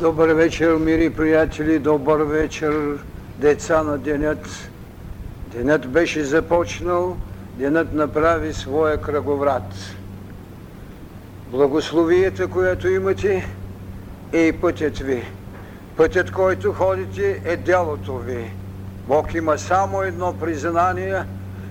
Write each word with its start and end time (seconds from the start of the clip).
Добър 0.00 0.28
вечер, 0.28 0.76
мири 0.76 1.10
приятели, 1.10 1.78
добър 1.78 2.20
вечер, 2.20 2.98
деца 3.38 3.82
на 3.82 3.98
денят. 3.98 4.70
Денят 5.52 5.88
беше 5.88 6.24
започнал, 6.24 7.16
денят 7.58 7.92
направи 7.92 8.52
своя 8.52 9.00
кръговрат. 9.00 9.96
Благословията, 11.50 12.48
която 12.48 12.88
имате, 12.88 13.48
е 14.32 14.40
и 14.40 14.52
пътят 14.52 14.98
ви. 14.98 15.24
Пътят, 15.96 16.30
който 16.30 16.72
ходите, 16.72 17.42
е 17.44 17.56
делото 17.56 18.18
ви. 18.18 18.50
Бог 19.08 19.34
има 19.34 19.58
само 19.58 20.02
едно 20.02 20.38
признание, 20.38 21.22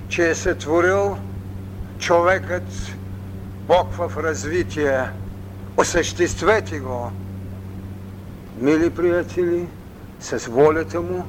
че 0.09 0.29
е 0.29 0.35
сътворил 0.35 1.17
човекът 1.99 2.95
Бог 3.67 3.93
в 3.93 4.17
развитие. 4.17 5.03
Осъществете 5.77 6.79
го 6.79 7.11
мили 8.61 8.89
приятели, 8.89 9.67
с 10.19 10.47
волята 10.47 11.01
му, 11.01 11.25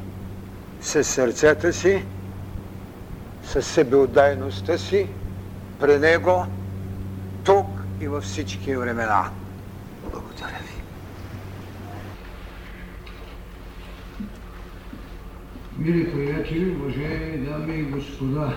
с 0.81 1.05
сърцета 1.05 1.73
си, 1.73 2.05
с 3.45 3.63
себеотдайността 3.63 4.79
си, 4.79 5.07
при 5.81 5.99
него, 5.99 6.47
тук 7.45 7.67
и 8.01 8.09
във 8.09 8.25
всички 8.25 8.77
времена. 8.77 9.31
Благодаря 10.11 10.59
ви. 10.63 10.83
Мили 15.79 16.13
приятели, 16.13 16.71
уважаеми 16.71 17.47
дами 17.47 17.75
и 17.75 17.83
господа, 17.83 18.57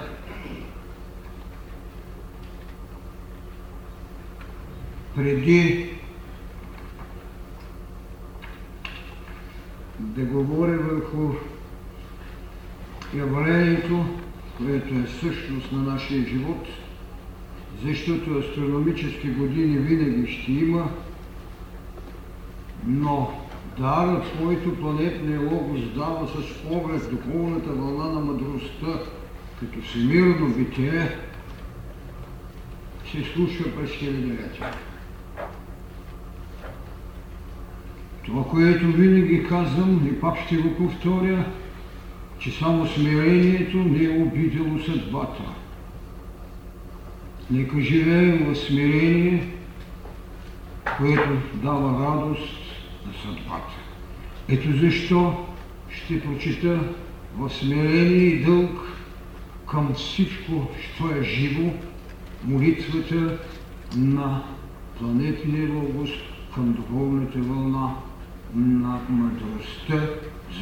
преди 5.15 5.92
да 10.15 10.25
говоря 10.25 10.77
върху 10.77 11.33
явлението, 13.15 14.05
което 14.57 14.93
е 14.93 15.07
същност 15.19 15.71
на 15.71 15.81
нашия 15.93 16.27
живот, 16.27 16.67
защото 17.85 18.37
астрономически 18.39 19.27
години 19.27 19.77
винаги 19.77 20.31
ще 20.31 20.51
има, 20.51 20.89
но 22.87 23.33
дарът, 23.79 24.23
който 24.43 24.75
планетния 24.75 25.39
логос 25.39 25.81
дава 25.95 26.27
с 26.27 26.67
поглед 26.69 27.09
духовната 27.11 27.69
вълна 27.69 28.09
на 28.09 28.19
мъдростта, 28.19 28.99
като 29.59 29.81
всемирно 29.81 30.49
битие, 30.49 31.17
се 33.11 33.23
случва 33.33 33.71
през 33.75 33.91
хилядолетия. 33.91 34.73
Това, 38.25 38.43
което 38.43 38.85
винаги 38.85 39.43
казвам 39.43 40.07
и 40.07 40.19
пак 40.19 40.37
ще 40.45 40.55
го 40.55 40.75
повторя, 40.75 41.45
че 42.39 42.51
само 42.51 42.87
смирението 42.87 43.77
не 43.77 44.03
е 44.03 44.21
обидело 44.23 44.79
съдбата. 44.79 45.43
Нека 47.51 47.81
живеем 47.81 48.53
в 48.53 48.55
смирение, 48.55 49.47
което 50.97 51.29
дава 51.53 52.05
радост 52.05 52.59
на 53.07 53.13
съдбата. 53.13 53.73
Ето 54.49 54.77
защо 54.77 55.45
ще 55.89 56.21
прочита 56.21 56.79
в 57.37 57.49
смирение 57.49 58.23
и 58.23 58.43
дълг 58.43 58.87
към 59.67 59.93
всичко, 59.93 60.67
що 60.79 61.15
е 61.15 61.23
живо, 61.23 61.69
молитвата 62.43 63.37
на 63.95 64.43
планетния 64.99 65.69
логос 65.73 66.09
към 66.55 66.73
духовната 66.73 67.39
вълна 67.39 67.95
на 68.55 68.99
мъдростта, 69.09 70.09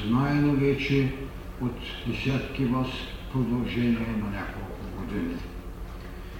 знаена 0.07 0.53
вече 0.53 1.11
от 1.61 1.75
десятки 2.07 2.65
вас 2.65 2.87
продължение 3.33 4.15
на 4.17 4.29
няколко 4.31 4.81
години. 4.99 5.35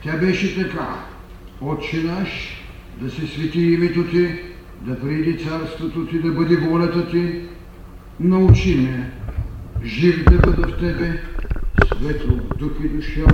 Тя 0.04 0.18
беше 0.18 0.64
така. 0.64 1.06
Отче 1.62 2.04
наш, 2.04 2.30
да 3.02 3.10
се 3.10 3.28
свети 3.28 3.62
името 3.62 4.04
ти, 4.04 4.40
да 4.82 5.00
приди 5.00 5.44
царството 5.44 6.06
ти, 6.06 6.20
да 6.20 6.32
бъде 6.32 6.56
волята 6.56 7.10
ти. 7.10 7.42
Научи 8.20 8.76
ме, 8.76 9.12
жив 9.84 10.24
да 10.24 10.38
бъда 10.38 10.68
в 10.68 10.80
тебе, 10.80 11.22
светъл 11.86 12.36
в 12.36 12.58
дух 12.58 12.72
и 12.84 12.90
душа, 12.90 13.26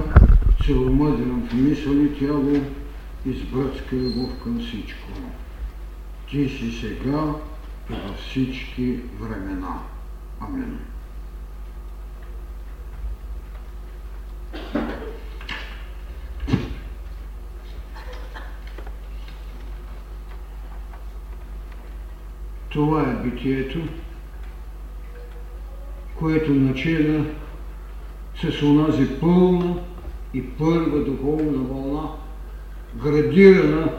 целомъдрен 0.66 1.47
в 1.49 1.53
мисъл 1.53 1.94
и 1.94 2.19
тяло 2.19 2.53
и 3.25 3.34
с 3.34 3.41
братска 3.41 3.95
любов 3.95 4.29
към 4.44 4.59
всичко. 4.59 5.09
Ти 6.29 6.49
си 6.49 6.72
сега 6.81 7.34
във 7.89 8.17
всички 8.17 8.99
времена. 9.19 9.79
Амин. 10.41 10.79
Това 22.69 23.01
е 23.01 23.23
битието, 23.23 23.79
което 26.19 26.51
начина 26.53 27.25
с 28.35 28.63
онази 28.63 29.19
пълна 29.19 29.75
и 30.33 30.49
първа 30.49 30.99
духовна 30.99 31.57
вълна, 31.57 32.09
градирана 33.03 33.91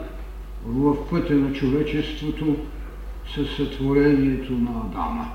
в 0.65 1.09
пътя 1.09 1.33
на 1.33 1.53
човечеството 1.53 2.55
със 3.35 3.55
сътворението 3.55 4.53
на 4.53 4.69
Адама. 4.69 5.31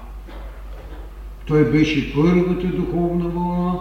Той 1.46 1.70
беше 1.70 2.14
първата 2.14 2.66
духовна 2.66 3.28
вълна, 3.28 3.80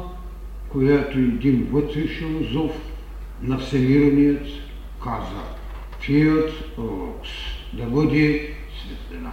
която 0.70 1.18
един 1.18 1.68
вътрешен 1.72 2.48
зов 2.52 2.72
на 3.42 3.58
Всемирният 3.58 4.48
каза 5.04 5.44
Фиат 6.00 6.52
Локс, 6.78 7.30
да 7.74 7.84
бъде 7.84 8.56
светлина. 8.82 9.32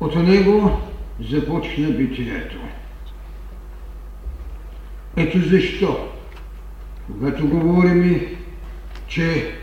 От 0.00 0.14
него 0.14 0.70
започна 1.30 1.90
битието. 1.90 2.56
Ето 5.16 5.40
защо, 5.40 6.08
когато 7.06 7.48
говорим, 7.48 8.36
че 9.08 9.59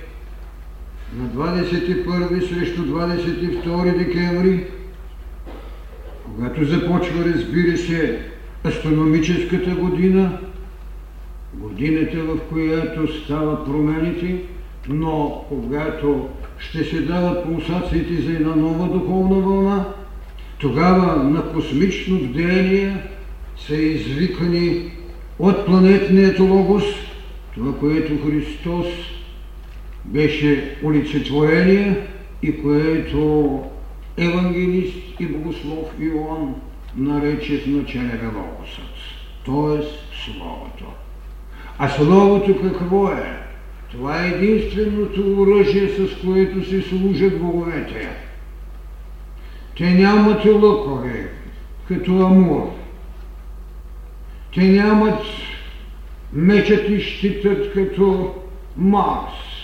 на 1.13 1.45
21 1.45 2.49
срещу 2.49 2.81
22 2.81 3.97
декември, 3.97 4.65
когато 6.25 6.65
започва, 6.65 7.25
разбира 7.25 7.77
се, 7.77 8.19
астрономическата 8.65 9.69
година, 9.69 10.37
годината, 11.53 12.17
в 12.17 12.39
която 12.49 13.13
стават 13.23 13.65
промените, 13.65 14.41
но 14.89 15.45
когато 15.49 16.29
ще 16.57 16.83
се 16.83 17.01
дават 17.01 17.43
пулсациите 17.43 18.21
за 18.21 18.31
една 18.31 18.55
нова 18.55 18.87
духовна 18.87 19.35
вълна, 19.35 19.85
тогава 20.59 21.23
на 21.23 21.43
космично 21.43 22.17
вдение 22.17 22.97
са 23.67 23.75
извикани 23.75 24.91
от 25.39 25.65
планетният 25.65 26.39
логос, 26.39 26.83
това, 27.53 27.79
което 27.79 28.27
Христос 28.27 28.85
беше 30.07 30.77
олицетворение 30.83 32.07
и 32.43 32.61
което 32.61 33.63
евангелист 34.17 35.19
и 35.19 35.25
богослов 35.25 35.87
Иоанн 35.99 36.55
нарече 36.95 37.57
в 37.57 37.67
начале 37.67 38.19
Логосът, 38.25 38.95
т.е. 39.45 39.87
Словото. 40.25 40.85
А 41.79 41.89
Словото 41.89 42.61
какво 42.61 43.07
е? 43.07 43.47
Това 43.91 44.25
е 44.25 44.29
единственото 44.29 45.41
оръжие, 45.41 45.89
с 45.89 46.25
което 46.25 46.69
се 46.69 46.81
служат 46.81 47.39
боговете. 47.39 48.09
Те 49.77 49.93
нямат 49.93 50.45
лъкове, 50.45 51.29
като 51.87 52.11
Амур. 52.11 52.71
Те 54.53 54.63
нямат 54.63 55.19
мечът 56.33 56.89
и 56.89 57.01
щитът, 57.01 57.73
като 57.73 58.35
Марс. 58.77 59.56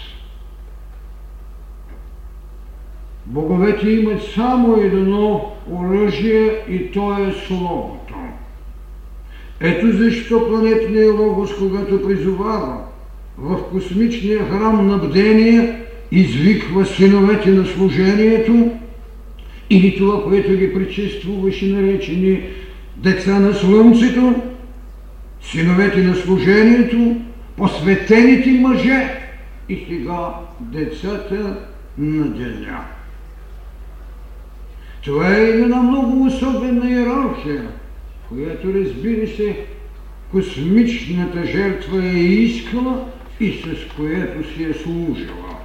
Боговете 3.25 3.89
имат 3.89 4.23
само 4.35 4.75
едно 4.75 5.51
оръжие 5.71 6.51
и 6.69 6.91
то 6.91 7.17
е 7.17 7.33
Словото. 7.47 8.13
Ето 9.61 9.91
защо 9.91 10.47
планетния 10.47 11.13
логос, 11.13 11.57
когато 11.59 12.07
призовава 12.07 12.77
в 13.37 13.63
космичния 13.71 14.45
храм 14.45 14.87
на 14.87 14.97
бдение, 14.97 15.79
извиква 16.11 16.85
синовете 16.85 17.49
на 17.49 17.65
служението 17.65 18.71
или 19.69 19.97
това, 19.97 20.23
което 20.23 20.57
ги 20.57 20.73
предшествуваше 20.73 21.65
наречени 21.65 22.43
деца 22.97 23.39
на 23.39 23.53
Слънцето, 23.53 24.35
синовете 25.41 26.03
на 26.03 26.15
служението, 26.15 27.15
посветените 27.57 28.49
мъже 28.49 29.19
и 29.69 29.85
сега 29.89 30.33
децата 30.59 31.57
на 31.97 32.25
деня. 32.25 32.85
Това 35.05 35.37
е 35.37 35.43
една 35.43 35.81
много 35.81 36.25
особена 36.25 36.89
иерархия, 36.89 37.67
която 38.29 38.73
разбира 38.73 39.27
се 39.27 39.55
космичната 40.31 41.45
жертва 41.45 42.05
е 42.05 42.19
искала 42.19 43.05
и 43.39 43.51
с 43.51 43.95
което 43.95 44.53
си 44.53 44.63
е 44.63 44.73
служила. 44.73 45.57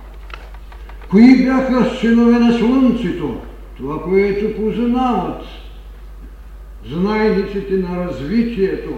Кои 1.10 1.44
бяха 1.44 1.96
синове 2.00 2.38
на 2.38 2.58
Слънцето? 2.58 3.36
Това, 3.76 4.02
което 4.02 4.62
познават 4.62 5.42
знайниците 6.86 7.74
на 7.74 8.06
развитието, 8.06 8.90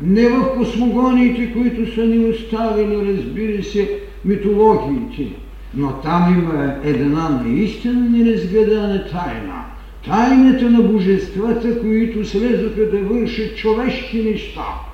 не 0.00 0.28
в 0.28 0.54
космогониите, 0.56 1.52
които 1.52 1.94
са 1.94 2.06
ни 2.06 2.24
оставили, 2.24 3.16
разбира 3.16 3.62
се, 3.62 4.00
митологиите, 4.24 5.36
но 5.74 5.92
там 5.92 6.34
има 6.38 6.74
една 6.84 7.28
наистина 7.28 8.08
неразгадана 8.10 9.04
тайна. 9.04 9.64
Тайната 10.06 10.70
на 10.70 10.82
божествата, 10.82 11.80
които 11.80 12.28
слезоха 12.28 12.90
да 12.90 12.98
вършат 12.98 13.56
човешки 13.56 14.22
неща– 14.22 14.66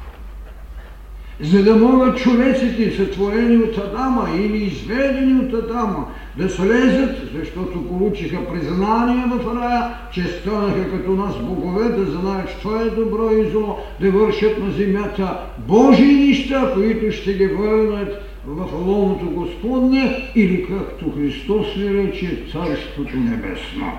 за 1.40 1.62
да 1.62 1.76
могат 1.76 2.18
човеците, 2.18 2.96
сътворени 2.96 3.56
от 3.56 3.78
Адама 3.78 4.28
или 4.36 4.64
изведени 4.64 5.40
от 5.40 5.54
Адама, 5.54 6.06
да 6.36 6.48
слезат, 6.48 7.16
защото 7.34 7.88
получиха 7.88 8.46
признание 8.46 9.24
в 9.26 9.56
рая, 9.56 9.94
че 10.12 10.24
станаха 10.24 10.90
като 10.90 11.10
нас 11.10 11.38
богове, 11.42 11.88
да 11.88 12.04
знаят, 12.04 12.50
що 12.60 12.80
е 12.80 12.90
добро 12.90 13.30
и 13.30 13.50
зло, 13.50 13.78
да 14.00 14.10
вършат 14.10 14.58
на 14.58 14.70
земята 14.70 15.40
Божии 15.58 16.28
неща, 16.28 16.72
които 16.74 17.12
ще 17.12 17.32
ги 17.32 17.46
върнат 17.46 18.27
в 18.48 18.86
лоното 18.86 19.30
Господне 19.30 20.30
или 20.34 20.66
както 20.66 21.12
Христос 21.12 21.76
ни 21.76 21.94
рече 21.94 22.42
Царството 22.52 23.16
Небесно. 23.16 23.92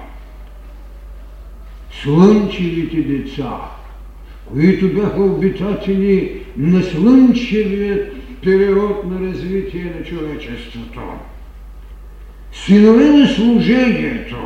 Слънчевите 1.91 3.01
деца– 3.01 3.61
които 4.51 4.93
бяха 4.93 5.21
обитатели 5.21 6.41
на 6.57 6.83
слънчевия 6.83 8.09
период 8.43 9.03
на 9.05 9.27
развитие 9.27 9.93
на 9.99 10.05
човечеството. 10.05 10.99
Синове 12.51 13.09
на 13.09 13.27
служението. 13.27 14.37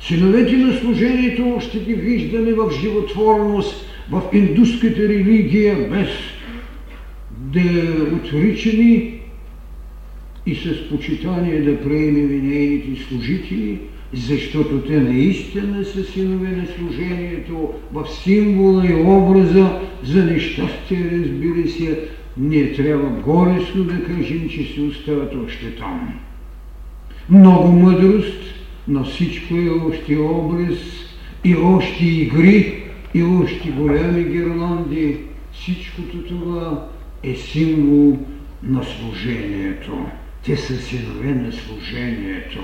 Синовете 0.00 0.56
на 0.56 0.78
служението 0.78 1.58
ще 1.60 1.78
ги 1.78 1.94
виждаме 1.94 2.52
в 2.52 2.70
животворност, 2.80 3.86
в 4.10 4.22
индуската 4.32 5.02
религия, 5.08 5.76
без 5.90 6.08
да 7.30 7.60
отричани 8.16 9.13
и 10.46 10.54
с 10.54 10.88
почитание 10.88 11.60
да 11.60 11.80
приемем 11.80 12.48
нейните 12.48 13.02
служители– 13.02 13.78
защото 14.14 14.80
те 14.80 15.00
наистина 15.00 15.84
са 15.84 16.04
синове 16.04 16.48
на 16.48 16.66
служението 16.66 17.70
в 17.92 18.06
символа 18.08 18.86
и 18.86 18.94
образа 18.94 19.80
за 20.04 20.24
нещастие, 20.24 21.10
разбира 21.12 21.68
се, 21.68 22.08
ние 22.36 22.72
трябва 22.72 23.08
горесно 23.08 23.84
да 23.84 24.04
кажем, 24.04 24.48
че 24.48 24.74
се 24.74 24.80
остават 24.80 25.34
още 25.46 25.70
там. 25.70 26.14
Много 27.30 27.72
мъдрост, 27.72 28.40
но 28.88 29.04
всичко 29.04 29.54
е 29.54 29.68
още 29.68 30.16
образ 30.16 30.78
и 31.44 31.56
още 31.56 32.06
игри 32.06 32.82
и 33.14 33.22
още 33.22 33.68
голями 33.68 34.24
гирланди. 34.24 35.16
Всичкото 35.52 36.18
това 36.18 36.88
е 37.22 37.34
символ 37.34 38.18
на 38.62 38.84
служението. 38.84 39.92
Те 40.44 40.56
са 40.56 40.76
синове 40.76 41.34
на 41.34 41.52
служението. 41.52 42.58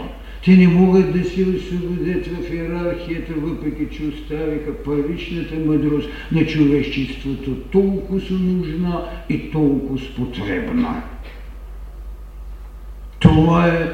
Те 0.44 0.50
не 0.50 0.69
могат 0.69 1.12
да 1.12 1.25
се 1.25 1.43
освободят 1.43 2.27
в 2.27 2.55
иерархията, 2.55 3.32
въпреки 3.37 3.97
че 3.97 4.03
оставиха 4.05 4.75
първичната 4.85 5.55
мъдрост 5.67 6.09
на 6.32 6.47
човечеството 6.47 7.56
толкова 7.56 8.21
нужна 8.31 9.05
и 9.29 9.50
толкова 9.50 10.00
потребна. 10.17 11.03
Това 13.19 13.69
е, 13.69 13.88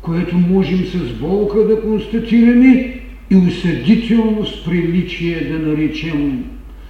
което 0.00 0.36
можем 0.36 0.86
с 0.86 1.12
болка 1.12 1.58
да 1.58 1.80
констатираме 1.80 3.00
и 3.30 3.36
осъдително 3.36 4.46
с 4.46 4.64
приличие 4.64 5.40
да 5.40 5.58
наречем, 5.58 6.44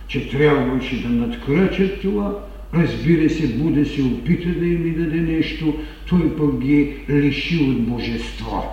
че 0.08 0.28
трябваше 0.30 1.02
да 1.02 1.08
надкрачат 1.08 2.00
това, 2.00 2.38
Разбира 2.76 3.30
се, 3.30 3.48
Буда 3.48 3.86
се 3.86 4.02
опита 4.02 4.48
да 4.48 4.66
им 4.66 4.94
даде 4.96 5.20
нещо, 5.20 5.74
той 6.08 6.36
пък 6.36 6.60
ги 6.60 6.92
лиши 7.10 7.56
от 7.56 7.82
божество. 7.82 8.64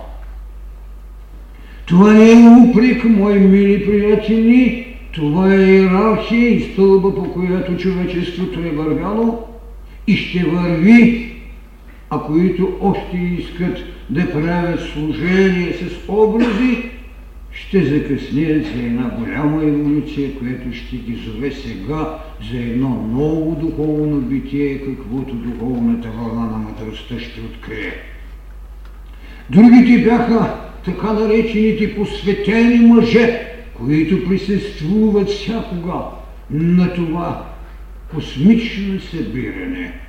Това 1.86 2.12
не 2.12 2.30
е 2.30 2.68
упрек, 2.68 3.04
мои 3.04 3.38
мили 3.38 3.86
приятели, 3.86 4.86
това 5.12 5.54
е 5.54 5.66
иерархия 5.66 6.48
и 6.48 6.60
стълба, 6.60 7.14
по 7.14 7.32
която 7.32 7.76
човечеството 7.76 8.60
е 8.60 8.70
вървяло 8.70 9.48
и 10.06 10.16
ще 10.16 10.44
върви, 10.44 11.32
а 12.10 12.18
които 12.18 12.76
още 12.80 13.16
искат 13.38 13.78
да 14.10 14.32
правят 14.32 14.80
служение 14.80 15.72
с 15.72 16.08
образи, 16.08 16.91
ще 17.52 17.84
закъснеят 17.84 18.66
за 18.66 18.82
една 18.82 19.08
голяма 19.08 19.62
еволюция, 19.62 20.38
която 20.38 20.72
ще 20.72 20.96
ги 20.96 21.14
зове 21.14 21.52
сега 21.52 22.18
за 22.50 22.58
едно 22.58 22.88
ново 22.88 23.54
духовно 23.54 24.20
битие, 24.20 24.78
каквото 24.78 25.34
духовната 25.34 26.08
вълна 26.08 26.46
на 26.46 26.58
мъдростта 26.58 27.18
ще 27.18 27.40
открие. 27.40 27.92
Другите 29.50 29.98
бяха 29.98 30.54
така 30.84 31.12
наречените 31.12 31.94
посветени 31.94 32.80
мъже, 32.80 33.48
които 33.74 34.24
присъствуват 34.24 35.28
всякога 35.28 36.00
на 36.50 36.94
това 36.94 37.46
космично 38.14 39.00
събиране. 39.00 40.01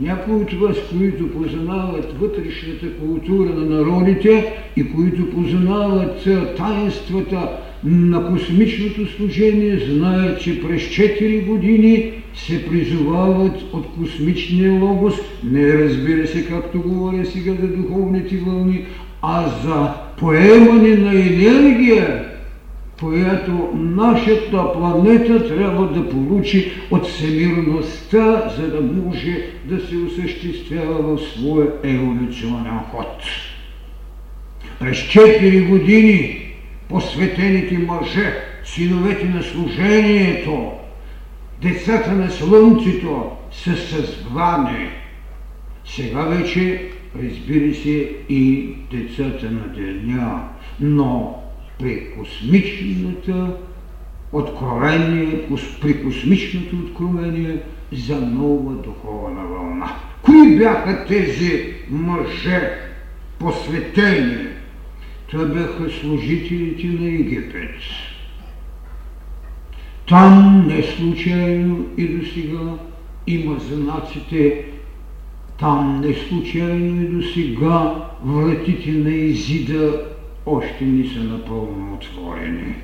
Някои 0.00 0.34
от 0.34 0.52
вас, 0.52 0.76
които 0.90 1.30
познават 1.30 2.18
вътрешната 2.20 2.92
култура 2.92 3.50
на 3.50 3.64
народите 3.64 4.44
и 4.76 4.88
които 4.92 5.30
познават 5.30 6.28
таинствата 6.56 7.48
на 7.84 8.24
космичното 8.24 9.06
служение, 9.06 9.78
знаят, 9.78 10.40
че 10.40 10.60
през 10.60 10.82
4 10.82 11.46
години 11.46 12.06
се 12.34 12.64
призовават 12.64 13.56
от 13.72 13.86
космичния 13.98 14.72
логос, 14.72 15.14
не 15.44 15.76
разбира 15.76 16.26
се, 16.26 16.44
както 16.44 16.82
говоря 16.82 17.24
сега 17.24 17.54
за 17.54 17.68
духовните 17.68 18.36
вълни, 18.36 18.82
а 19.22 19.46
за 19.46 19.88
поемане 20.16 20.94
на 20.94 21.14
енергия, 21.14 22.27
която 23.00 23.70
нашата 23.74 24.72
планета 24.72 25.48
трябва 25.48 25.92
да 25.92 26.10
получи 26.10 26.72
от 26.90 27.06
всемирността, 27.06 28.52
за 28.56 28.70
да 28.70 28.80
може 28.80 29.46
да 29.64 29.86
се 29.86 29.96
осъществява 29.96 31.16
в 31.16 31.20
своя 31.20 31.66
еволюционен 31.84 32.78
ход. 32.90 33.22
През 34.80 34.98
4 34.98 35.68
години 35.68 36.48
посветените 36.88 37.78
мъже, 37.78 38.34
синовете 38.64 39.24
на 39.24 39.42
служението, 39.42 40.70
децата 41.62 42.12
на 42.12 42.30
слънцето 42.30 43.30
са 43.52 43.76
съзвани. 43.76 44.88
Сега 45.84 46.22
вече 46.22 46.90
разбира 47.22 47.74
се, 47.74 48.10
и 48.28 48.74
децата 48.90 49.50
на 49.50 49.68
деня, 49.76 50.42
но 50.80 51.42
при 51.78 52.10
космичната 52.10 53.56
откровение, 54.32 55.48
при 55.80 56.02
космичното 56.02 56.76
откровение 56.76 57.58
за 57.92 58.20
нова 58.20 58.74
духовна 58.74 59.44
вълна. 59.44 59.96
Кои 60.22 60.56
бяха 60.56 61.04
тези 61.04 61.74
мъже 61.90 62.78
посветени? 63.38 64.46
Това 65.30 65.44
бяха 65.44 65.90
служителите 65.90 66.86
на 66.86 67.08
Египет. 67.08 67.76
Там 70.08 70.66
не 70.66 70.82
случайно 70.82 71.86
и 71.96 72.08
до 72.08 72.26
сега 72.26 72.74
има 73.26 73.58
знаците 73.58 74.64
там 75.58 76.00
не 76.00 76.14
случайно 76.14 77.02
и 77.02 77.06
до 77.06 77.22
сега 77.22 77.94
вратите 78.24 78.90
на 78.90 79.10
Изида 79.10 80.02
още 80.48 80.84
не 80.84 81.08
са 81.08 81.18
напълно 81.18 81.94
отворени. 81.94 82.74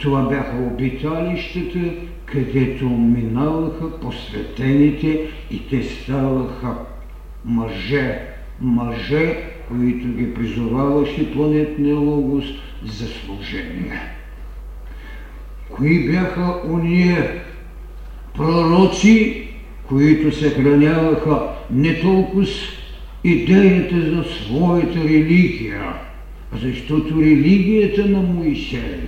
Това 0.00 0.22
бяха 0.22 0.56
обиталищата, 0.56 1.92
където 2.24 2.88
минаваха 2.88 4.00
посветените 4.00 5.20
и 5.50 5.68
те 5.70 5.82
ставаха 5.82 6.74
мъже, 7.44 8.20
мъже, 8.60 9.36
които 9.68 10.08
ги 10.08 10.34
призоваваше 10.34 11.32
планетния 11.32 11.96
логос 11.96 12.44
за 12.84 13.06
служение. 13.06 14.00
Кои 15.70 16.10
бяха 16.10 16.60
уния 16.64 17.42
пророци, 18.36 19.48
които 19.88 20.32
съхраняваха 20.32 21.48
не 21.70 22.00
толкова 22.00 22.44
идеята 23.24 24.00
за 24.00 24.24
своята 24.24 24.98
религия, 24.98 25.94
защото 26.62 27.22
религията 27.22 28.06
на 28.06 28.22
Моисей, 28.22 29.00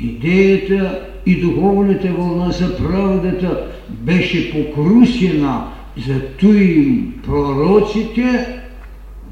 идеята 0.00 1.00
и 1.26 1.36
духовната 1.36 2.12
вълна 2.12 2.50
за 2.50 2.76
правдата 2.76 3.66
беше 3.88 4.52
покрусена, 4.52 5.64
зато 6.06 6.46
и 6.46 6.98
пророците 7.22 8.46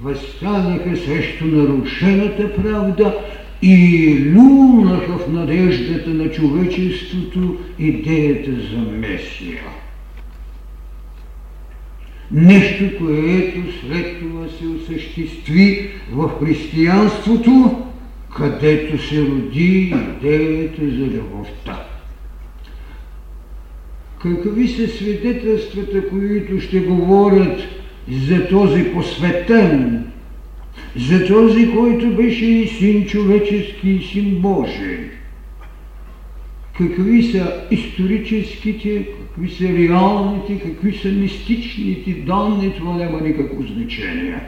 възстанаха 0.03 0.97
срещу 0.97 1.47
нарушената 1.47 2.53
правда 2.55 3.19
и 3.63 4.15
люнаха 4.19 5.19
в 5.19 5.33
надеждата 5.33 6.11
на 6.11 6.31
човечеството 6.31 7.57
идеята 7.79 8.53
за 8.53 8.79
Месия. 8.79 9.88
Нещо, 12.33 12.85
което 12.99 13.61
след 13.81 14.19
това 14.19 14.49
се 14.49 14.67
осъществи 14.67 15.91
в 16.13 16.31
християнството, 16.41 17.83
където 18.37 19.03
се 19.09 19.23
роди 19.23 19.95
идеята 20.23 20.83
за 20.83 21.07
любовта. 21.07 21.87
Какви 24.23 24.69
са 24.69 24.89
свидетелствата, 24.89 26.09
които 26.09 26.61
ще 26.61 26.81
говорят 26.81 27.61
за 28.11 28.49
този 28.49 28.85
посветен, 28.85 30.05
за 30.97 31.27
този, 31.27 31.71
който 31.73 32.11
беше 32.11 32.45
и 32.45 32.69
син 32.69 33.07
човечески, 33.07 33.91
и 33.91 34.03
син 34.03 34.35
Божий? 34.41 34.99
Какви 36.79 37.23
са 37.23 37.53
историческите, 37.71 39.07
какви 39.39 39.55
са 39.55 39.73
реалните, 39.73 40.59
какви 40.59 40.99
са 40.99 41.09
мистичните 41.09 42.11
данни, 42.11 42.73
това 42.77 42.95
няма 42.95 43.21
никакво 43.21 43.63
значение. 43.63 44.41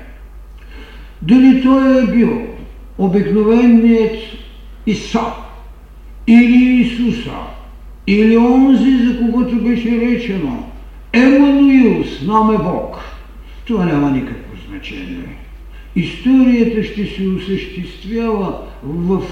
Дали 1.22 1.62
той 1.62 2.02
е 2.02 2.06
бил 2.06 2.42
обикновеният 2.98 4.16
Иса 4.86 5.24
или 6.26 6.80
Исуса, 6.80 7.36
или 8.06 8.36
онзи, 8.36 9.06
за 9.06 9.18
когото 9.18 9.56
беше 9.56 10.00
речено 10.00 10.66
Емануил 11.12 12.04
с 12.04 12.22
наме 12.22 12.58
Бог, 12.58 12.98
това 13.64 13.84
няма 13.84 14.10
никакво 14.10 14.56
значение. 14.68 15.36
Историята 15.96 16.82
ще 16.84 17.06
се 17.06 17.28
осъществява 17.28 18.58
в 18.82 19.22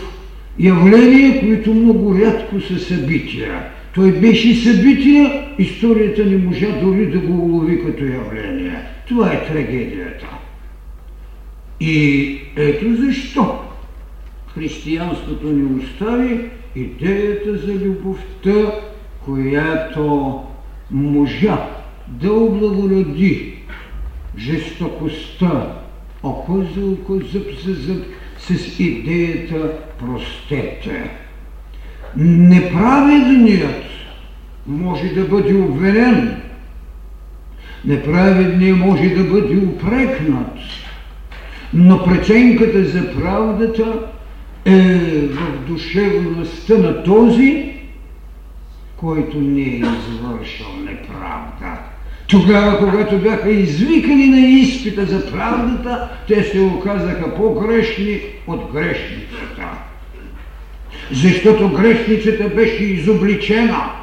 явления, 0.58 1.40
които 1.40 1.74
много 1.74 2.18
рядко 2.18 2.60
са 2.60 2.78
събития. 2.78 3.77
Той 3.98 4.12
беше 4.12 4.54
събитие, 4.54 5.48
историята 5.58 6.24
не 6.24 6.36
можа 6.36 6.80
дори 6.80 7.06
да 7.06 7.18
го 7.18 7.32
улови 7.32 7.84
като 7.84 8.04
явление. 8.04 8.82
Това 9.08 9.32
е 9.32 9.46
трагедията. 9.46 10.26
И 11.80 12.38
ето 12.56 12.94
защо 12.94 13.58
християнството 14.54 15.46
ни 15.46 15.82
остави 15.82 16.50
идеята 16.76 17.56
за 17.56 17.72
любовта, 17.72 18.72
която 19.24 20.40
можа 20.90 21.68
да 22.08 22.32
облагороди 22.32 23.54
жестокостта, 24.38 25.76
око 26.22 26.62
за 26.74 26.86
око, 26.86 27.20
зъб 27.32 27.46
за 27.64 27.74
зъб, 27.74 28.04
с 28.38 28.78
идеята 28.80 29.72
простете. 29.98 31.10
Неправедният 32.16 33.84
може 34.66 35.08
да 35.08 35.24
бъде 35.24 35.54
обвинен, 35.54 36.42
неправедният 37.84 38.78
може 38.78 39.08
да 39.08 39.24
бъде 39.24 39.56
упрекнат, 39.56 40.56
но 41.74 42.04
преценката 42.04 42.84
за 42.84 43.14
правдата 43.14 44.00
е 44.64 44.98
в 45.26 45.66
душевността 45.66 46.78
на 46.78 47.02
този, 47.02 47.74
който 48.96 49.40
не 49.40 49.62
е 49.62 49.76
извършил 49.78 50.66
неправда. 50.84 51.78
Тогава, 52.28 52.78
когато 52.78 53.18
бяха 53.18 53.50
извикани 53.50 54.26
на 54.26 54.40
изпита 54.40 55.06
за 55.06 55.30
правдата, 55.30 56.08
те 56.28 56.42
се 56.42 56.60
оказаха 56.60 57.34
по-грешни 57.34 58.20
от 58.46 58.72
грешницата. 58.72 59.87
Защото 61.12 61.68
грешницата 61.68 62.48
беше 62.48 62.84
изобличена– 62.84 63.90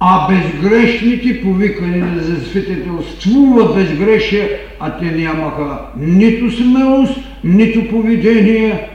а 0.00 0.28
безгрешните, 0.28 1.42
повикани 1.42 2.00
да 2.00 2.22
засвидетелствува 2.22 3.74
безгрешие, 3.74 4.58
а 4.80 4.98
те 4.98 5.04
нямаха 5.04 5.80
нито 5.96 6.50
смелост, 6.50 7.20
нито 7.44 7.88
поведение 7.88 8.88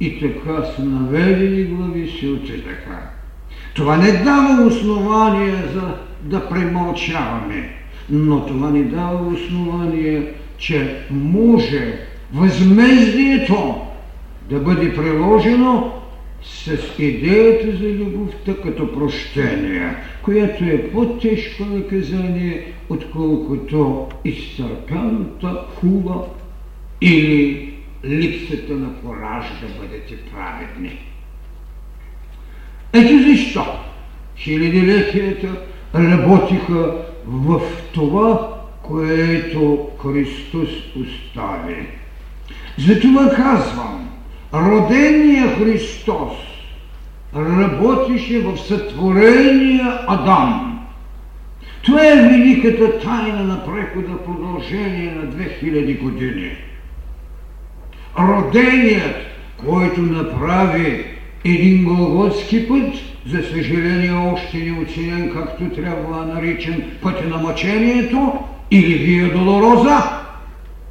и 0.00 0.20
така 0.20 0.62
с 0.64 0.78
наведени 0.78 1.64
глави 1.64 2.10
се 2.20 2.28
отчетаха. 2.28 2.98
Това 3.74 3.96
не 3.96 4.12
дава 4.12 4.66
основание 4.66 5.54
за 5.74 5.94
да 6.22 6.48
премълчаваме, 6.48 7.70
но 8.10 8.46
това 8.46 8.70
ни 8.70 8.84
дава 8.84 9.32
основание, 9.34 10.22
че 10.58 10.96
може 11.10 11.98
възмездието 12.34 13.80
да 14.50 14.58
бъде 14.58 14.94
приложено 14.94 15.92
с 16.42 16.78
идеята 16.98 17.76
за 17.76 17.88
любовта 17.88 18.54
като 18.62 18.92
прощение, 18.92 19.94
която 20.22 20.64
е 20.64 20.90
по-тежко 20.92 21.64
наказание, 21.64 22.72
отколкото 22.88 24.08
изтърпяната 24.24 25.64
хула 25.74 26.26
или 27.00 27.74
липсата 28.04 28.72
на 28.72 28.94
кораж 28.94 29.46
да 29.60 29.82
бъдете 29.82 30.16
праведни. 30.16 30.98
Ето 32.92 33.30
защо 33.30 33.64
хилядилетията 34.36 35.48
работиха 35.94 36.96
в 37.26 37.60
това, 37.92 38.56
което 38.82 39.88
Христос 40.02 40.68
остави. 40.96 41.86
Затова 42.78 43.30
казвам, 43.30 44.09
родения 44.54 45.56
Христос 45.56 46.32
работеше 47.36 48.40
в 48.40 48.56
сътворения 48.56 50.00
Адам. 50.06 50.80
Това 51.82 52.06
е 52.06 52.28
великата 52.28 52.98
тайна 52.98 53.44
на 53.44 53.64
прехода 53.64 54.08
в 54.08 54.24
продължение 54.24 55.12
на 55.12 55.22
2000 55.22 56.02
години. 56.02 56.56
Роденият, 58.18 59.16
който 59.66 60.00
направи 60.00 61.04
един 61.44 61.84
голготски 61.84 62.68
път, 62.68 62.94
за 63.26 63.42
съжаление 63.42 64.12
още 64.12 64.58
не 64.58 64.82
оценен 64.82 65.30
както 65.32 65.70
трябва 65.70 66.26
наричан 66.26 66.82
пътя 67.02 67.28
на 67.28 67.36
мъчението 67.36 68.38
или 68.70 68.94
Вия 68.94 69.32
Долороза, 69.32 70.02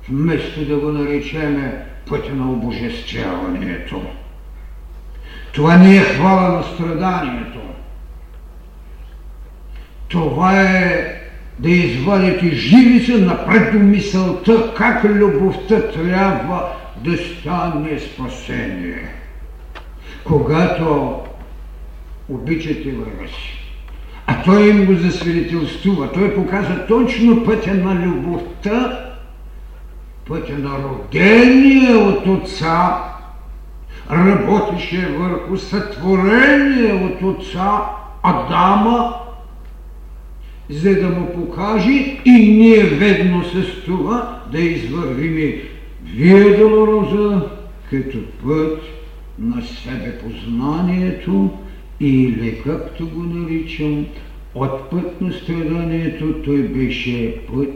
вместо 0.09 0.65
да 0.65 0.75
го 0.75 0.91
наречеме 0.91 1.88
пътя 2.09 2.35
на 2.35 2.51
обожествяването. 2.51 4.01
Това 5.53 5.77
не 5.77 5.97
е 5.97 6.03
хвала 6.03 6.49
на 6.49 6.63
страданието. 6.63 7.59
Това 10.07 10.61
е 10.61 11.15
да 11.59 11.69
извадите 11.69 12.55
живица 12.55 13.17
напред 13.17 13.73
до 13.73 13.79
мисълта 13.79 14.73
как 14.77 15.03
любовта 15.03 15.81
трябва 15.81 16.69
да 17.03 17.17
стане 17.17 17.99
спасение. 17.99 19.09
Когато 20.23 21.19
обичате 22.29 22.91
врага 22.91 23.27
си, 23.27 23.59
а 24.27 24.43
той 24.43 24.69
им 24.69 24.85
го 24.85 24.93
засвидетелствува, 24.93 26.11
той 26.11 26.35
показва 26.35 26.87
точно 26.87 27.45
пътя 27.45 27.73
на 27.73 27.95
любовта 27.95 29.08
пътя 30.29 30.57
на 30.57 30.69
родение 30.83 31.95
от 31.95 32.27
Отца, 32.27 33.03
работеше 34.11 35.07
върху 35.19 35.57
сътворение 35.57 36.93
от 36.93 37.21
Отца 37.21 37.81
Адама, 38.23 39.15
за 40.69 40.95
да 40.95 41.09
му 41.09 41.33
покаже 41.33 42.17
и 42.25 42.57
ние 42.59 42.83
ведно 42.83 43.43
с 43.43 43.85
това 43.85 44.41
да 44.51 44.59
извървим 44.59 45.61
Вие 46.05 46.57
Долороза 46.57 47.41
като 47.89 48.17
път 48.43 48.81
на 49.39 49.61
себе 49.61 50.17
познанието 50.17 51.49
или 51.99 52.61
както 52.63 53.07
го 53.07 53.23
наричам, 53.23 54.05
от 54.55 54.89
път 54.89 55.21
на 55.21 55.33
страданието 55.33 56.33
той 56.45 56.57
беше 56.57 57.35
път 57.47 57.69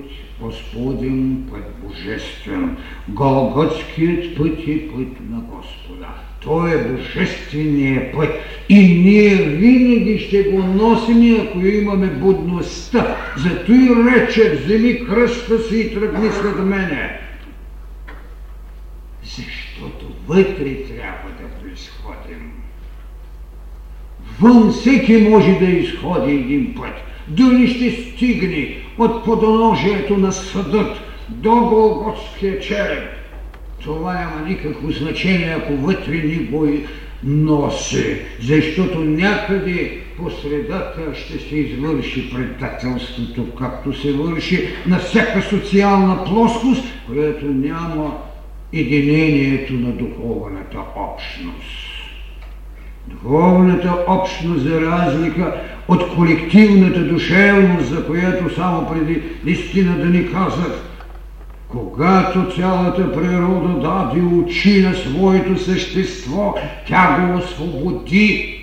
Господен 0.43 1.43
път 1.51 1.63
божествен. 1.83 2.77
Голготският 3.07 4.38
път 4.38 4.59
е 4.67 4.88
път 4.88 5.29
на 5.29 5.39
Господа. 5.39 6.07
Той 6.41 6.73
е 6.73 6.83
божественият 6.83 8.13
път. 8.13 8.29
И 8.69 9.03
ние 9.03 9.35
винаги 9.35 10.19
ще 10.19 10.43
го 10.43 10.63
носим, 10.63 11.41
ако 11.41 11.59
имаме 11.59 12.07
будността. 12.07 13.17
Зато 13.38 13.71
и 13.71 13.89
рече, 13.89 14.50
вземи 14.55 15.05
кръста 15.05 15.59
си 15.59 15.79
и 15.79 15.93
тръгни 15.93 16.29
след 16.31 16.65
мене. 16.65 17.19
Защото 19.23 20.05
вътре 20.27 20.75
трябва 20.75 21.29
да 21.41 21.47
происходим. 21.62 22.51
Вън 24.39 24.71
всеки 24.71 25.17
може 25.17 25.59
да 25.59 25.65
изходи 25.65 26.31
един 26.31 26.75
път. 26.75 26.93
Дали 27.27 27.67
ще 27.67 27.91
стигне 27.91 28.83
от 28.97 29.25
подоножието 29.25 30.17
на 30.17 30.31
съдът 30.31 31.01
до 31.29 31.51
Голготския 31.51 32.59
череп. 32.59 33.09
Това 33.83 34.13
няма 34.13 34.41
никакво 34.41 34.91
значение, 34.91 35.50
ако 35.50 35.73
вътре 35.73 36.15
ни 36.15 36.38
го 36.38 36.67
носи, 37.23 38.17
защото 38.41 39.00
някъде 39.00 39.97
по 40.17 40.29
средата 40.29 41.15
ще 41.15 41.39
се 41.39 41.55
извърши 41.55 42.29
предателството, 42.29 43.47
както 43.59 43.93
се 43.93 44.13
върши 44.13 44.67
на 44.88 45.00
всяка 45.00 45.41
социална 45.41 46.23
плоскост, 46.23 46.83
която 47.07 47.45
няма 47.45 48.15
единението 48.73 49.73
на 49.73 49.91
духовната 49.91 50.83
общност. 50.95 51.92
Духовната 53.07 54.05
общност 54.07 54.63
за 54.63 54.81
разлика 54.81 55.62
от 55.88 56.15
колективната 56.15 57.00
душевност, 57.00 57.89
за 57.89 58.05
която 58.05 58.55
само 58.55 58.88
преди 58.89 59.24
истина 59.45 59.98
да 59.98 60.05
ни 60.05 60.31
казах, 60.31 60.83
когато 61.67 62.55
цялата 62.55 63.13
природа 63.13 63.79
даде 63.79 64.22
очи 64.22 64.81
на 64.81 64.93
своето 64.95 65.57
същество, 65.57 66.55
тя 66.88 67.19
го 67.19 67.38
освободи 67.38 68.60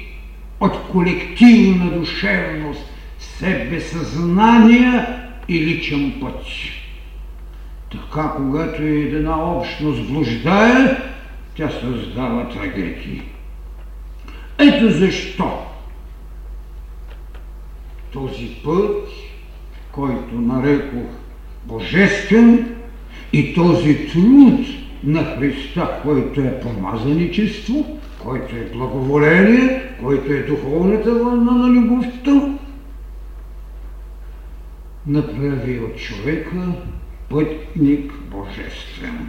от 0.60 0.88
колективна 0.92 1.90
душевност, 1.90 2.84
себесъзнание 3.18 5.06
и 5.48 5.60
личен 5.60 6.12
път. 6.20 6.40
Така, 7.92 8.32
когато 8.36 8.82
една 8.82 9.52
общност 9.52 10.12
блуждае, 10.12 10.96
тя 11.56 11.70
създава 11.70 12.48
трагедии. 12.48 13.22
Ето 14.62 14.90
защо 14.90 15.58
този 18.12 18.60
път, 18.64 19.08
който 19.92 20.34
нарекох 20.34 21.08
божествен, 21.64 22.76
и 23.32 23.54
този 23.54 24.06
труд 24.08 24.66
на 25.04 25.24
Христа, 25.24 26.00
който 26.02 26.40
е 26.40 26.60
помазаничество, 26.60 27.98
който 28.22 28.56
е 28.56 28.70
благоволение, 28.76 29.82
който 30.00 30.32
е 30.32 30.42
духовната 30.42 31.14
вълна 31.14 31.52
на 31.52 31.68
любовта, 31.68 32.58
направи 35.06 35.78
от 35.78 35.96
човека 35.96 36.66
пътник 37.28 38.12
божествен. 38.30 39.28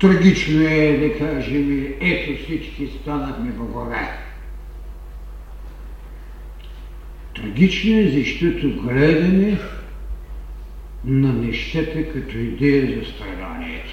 Трагично 0.00 0.62
е 0.62 0.98
да 0.98 1.18
кажем, 1.18 1.94
ето 2.00 2.44
всички 2.44 2.86
станахме 3.02 3.50
богове. 3.50 4.08
Трагично 7.36 7.98
е, 7.98 8.08
защото 8.08 8.82
гледаме 8.82 9.58
на 11.04 11.32
нещата 11.32 12.12
като 12.12 12.38
идея 12.38 12.86
за 12.86 13.12
страданието. 13.12 13.90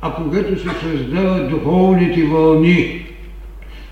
А 0.00 0.14
когато 0.14 0.58
се 0.58 0.68
създават 0.80 1.50
духовните 1.50 2.22
вълни, 2.24 3.06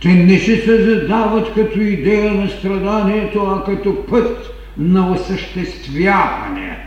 те 0.03 0.09
не 0.09 0.39
се 0.39 0.57
създават 0.57 1.55
като 1.55 1.81
идея 1.81 2.35
на 2.35 2.49
страданието, 2.49 3.41
а 3.41 3.65
като 3.65 4.07
път 4.07 4.55
на 4.79 5.11
осъществяване. 5.11 6.87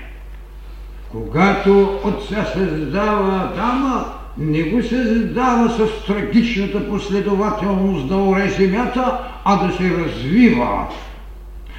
Когато 1.12 2.00
отца 2.04 2.46
създава 2.46 3.52
Адама, 3.54 4.19
не 4.38 4.64
го 4.64 4.84
създава 4.84 5.70
с 5.70 6.06
трагичната 6.06 6.90
последователност 6.90 8.08
да 8.08 8.16
оре 8.16 8.50
земята, 8.50 9.20
а 9.46 9.68
да 9.68 9.74
се 9.74 9.90
развива 9.98 10.88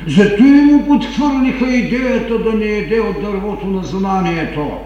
зато 0.07 0.43
и 0.43 0.51
му 0.51 0.87
подхвърлиха 0.87 1.67
идеята 1.67 2.39
да 2.39 2.53
не 2.53 2.65
еде 2.65 3.01
от 3.01 3.23
дървото 3.23 3.67
на 3.67 3.83
знанието. 3.83 4.79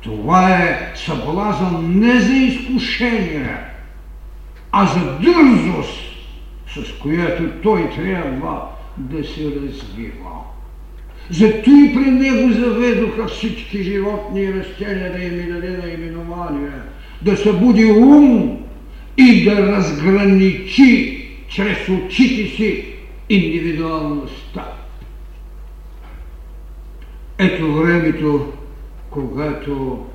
Това 0.00 0.50
е 0.50 0.92
съблазън 0.94 2.00
не 2.00 2.20
за 2.20 2.32
изкушение, 2.32 3.56
а 4.72 4.86
за 4.86 5.18
дързост, 5.18 6.00
с 6.66 6.98
която 7.02 7.42
той 7.62 7.90
трябва 7.90 8.62
да 8.96 9.24
се 9.24 9.44
развива. 9.44 10.30
Зато 11.30 11.70
и 11.70 11.94
при 11.94 12.10
него 12.10 12.52
заведоха 12.52 13.28
всички 13.28 13.82
животни 13.82 14.40
и 14.40 14.54
растения 14.54 15.12
да 15.12 15.24
им 15.24 15.52
даде 15.52 15.70
на 15.70 15.92
именование, 15.92 16.70
да 17.22 17.36
събуди 17.36 17.84
ум 17.84 18.58
и 19.16 19.44
да 19.44 19.72
разграничи 19.72 21.28
чрез 21.48 21.88
очите 21.88 22.56
си 22.56 22.84
индивидуалността. 23.28 24.72
Ето 27.38 27.72
времето, 27.72 28.52
когато 29.10 30.06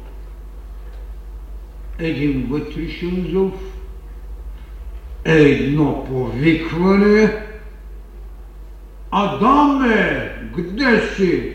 един 2.00 2.48
вътрешен 2.50 3.28
зов, 3.32 3.54
едно 5.26 6.06
повикване, 6.06 7.48
Адаме, 9.12 10.32
къде 10.56 11.02
си? 11.16 11.54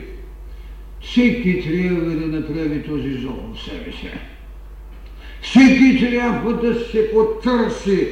Всеки 1.01 1.63
трябва 1.63 2.11
да 2.11 2.27
направи 2.27 2.83
този 2.83 3.15
зов 3.15 3.55
в 3.55 3.63
себе 3.63 3.93
си. 3.93 4.11
Всеки 5.53 6.01
трябва 6.01 6.53
да 6.53 6.75
се 6.75 7.11
потърси 7.13 8.09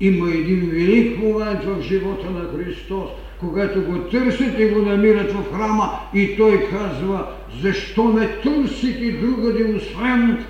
има 0.00 0.30
един 0.30 0.70
велик 0.70 1.18
момент 1.18 1.64
в 1.64 1.82
живота 1.82 2.30
на 2.30 2.40
Христос, 2.40 3.10
когато 3.40 3.82
го 3.82 3.98
търсят 3.98 4.58
и 4.58 4.68
го 4.68 4.82
намират 4.82 5.32
в 5.32 5.56
храма 5.56 5.90
и 6.14 6.36
той 6.36 6.68
казва, 6.70 7.26
защо 7.62 8.04
ме 8.04 8.28
търсите 8.28 9.12
другаде, 9.12 9.74
освен 9.76 10.44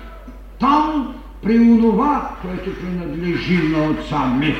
там 0.59 1.15
при 1.43 1.59
онова, 1.59 2.35
което 2.41 2.79
принадлежи 2.79 3.57
на 3.57 3.89
отца 3.89 4.27
ми. 4.39 4.55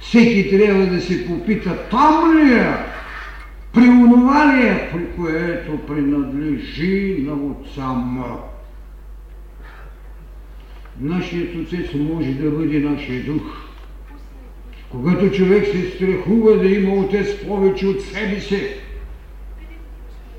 Всеки 0.00 0.50
трябва 0.50 0.86
да 0.86 1.00
се 1.00 1.26
попита, 1.26 1.78
там 1.90 2.38
ли 2.38 2.52
е, 2.52 2.74
при 3.74 3.88
онова 3.88 4.56
ли 4.56 4.66
е, 4.66 4.90
при 4.92 5.06
което 5.16 5.78
принадлежи 5.78 7.16
на 7.26 7.32
отца 7.32 7.86
му. 7.86 8.57
Нашият 11.00 11.54
отец 11.54 11.94
може 11.94 12.32
да 12.32 12.50
бъде 12.50 12.78
нашия 12.78 13.24
дух. 13.24 13.42
Когато 14.90 15.30
човек 15.30 15.66
се 15.66 15.90
страхува 15.90 16.56
да 16.56 16.68
има 16.68 16.94
отец 16.94 17.46
повече 17.46 17.86
от 17.86 18.00
себе 18.00 18.40
си, 18.40 18.68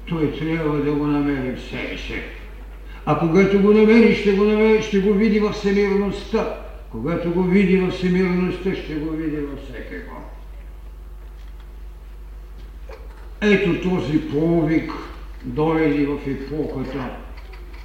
той 0.09 0.31
трябва 0.31 0.77
да 0.77 0.91
го 0.91 1.07
намери 1.07 1.55
в 1.55 1.61
себе 1.61 1.97
си. 1.97 2.21
А 3.05 3.19
когато 3.19 3.61
го 3.61 3.71
намери, 3.71 4.15
ще 4.15 4.31
го, 4.31 4.43
намери, 4.43 4.83
ще 4.83 4.99
го 4.99 5.13
види 5.13 5.39
в 5.39 5.51
всемирността. 5.51 6.55
Когато 6.91 7.31
го 7.31 7.43
види 7.43 7.77
в 7.77 7.91
всемирността, 7.91 8.75
ще 8.75 8.95
го 8.95 9.11
види 9.11 9.37
във 9.37 9.59
всекого. 9.59 10.21
Ето 13.41 13.89
този 13.89 14.21
повик 14.21 14.91
дойде 15.43 16.05
в 16.05 16.27
епохата 16.27 17.09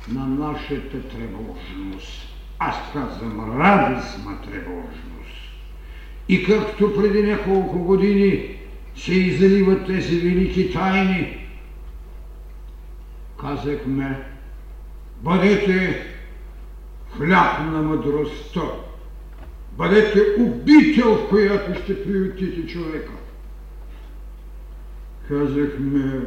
на 0.08 0.26
нашата 0.26 1.02
тревожност 1.02 2.33
аз 2.68 2.76
казвам 2.92 3.60
радостна 3.60 4.40
тревожност. 4.42 5.04
И 6.28 6.44
както 6.44 6.96
преди 6.96 7.22
няколко 7.22 7.78
години 7.78 8.58
се 8.96 9.14
изливат 9.14 9.86
тези 9.86 10.18
велики 10.18 10.72
тайни, 10.72 11.48
казахме, 13.40 14.24
бъдете 15.22 16.06
хляб 17.16 17.60
на 17.60 17.82
мъдростта, 17.82 18.60
бъдете 19.72 20.20
обител, 20.38 21.14
в 21.14 21.28
която 21.28 21.82
ще 21.82 22.04
приютите 22.04 22.66
човека. 22.66 23.12
Казахме, 25.28 26.20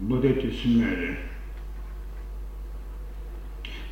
бъдете 0.00 0.56
смели. 0.56 1.16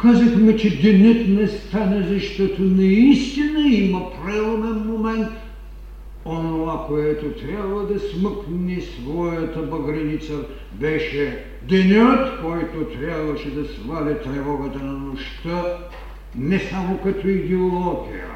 Казахме, 0.02 0.56
че 0.56 0.80
денят 0.82 1.28
не 1.28 1.48
стане, 1.48 2.02
защото 2.02 2.62
наистина 2.62 3.68
има 3.68 4.10
преломен 4.12 4.78
момент 4.78 5.28
онова, 6.24 6.86
което 6.88 7.46
трябва 7.46 7.86
да 7.86 8.00
смъкне 8.00 8.80
своята 8.80 9.62
багреница, 9.62 10.34
беше 10.72 11.44
денят, 11.62 12.40
който 12.42 12.84
трябваше 12.98 13.50
да 13.50 13.68
сваля 13.68 14.18
тревогата 14.18 14.78
на 14.78 14.92
нощта, 14.92 15.78
не 16.36 16.58
само 16.58 16.98
като 16.98 17.28
идеология, 17.28 18.26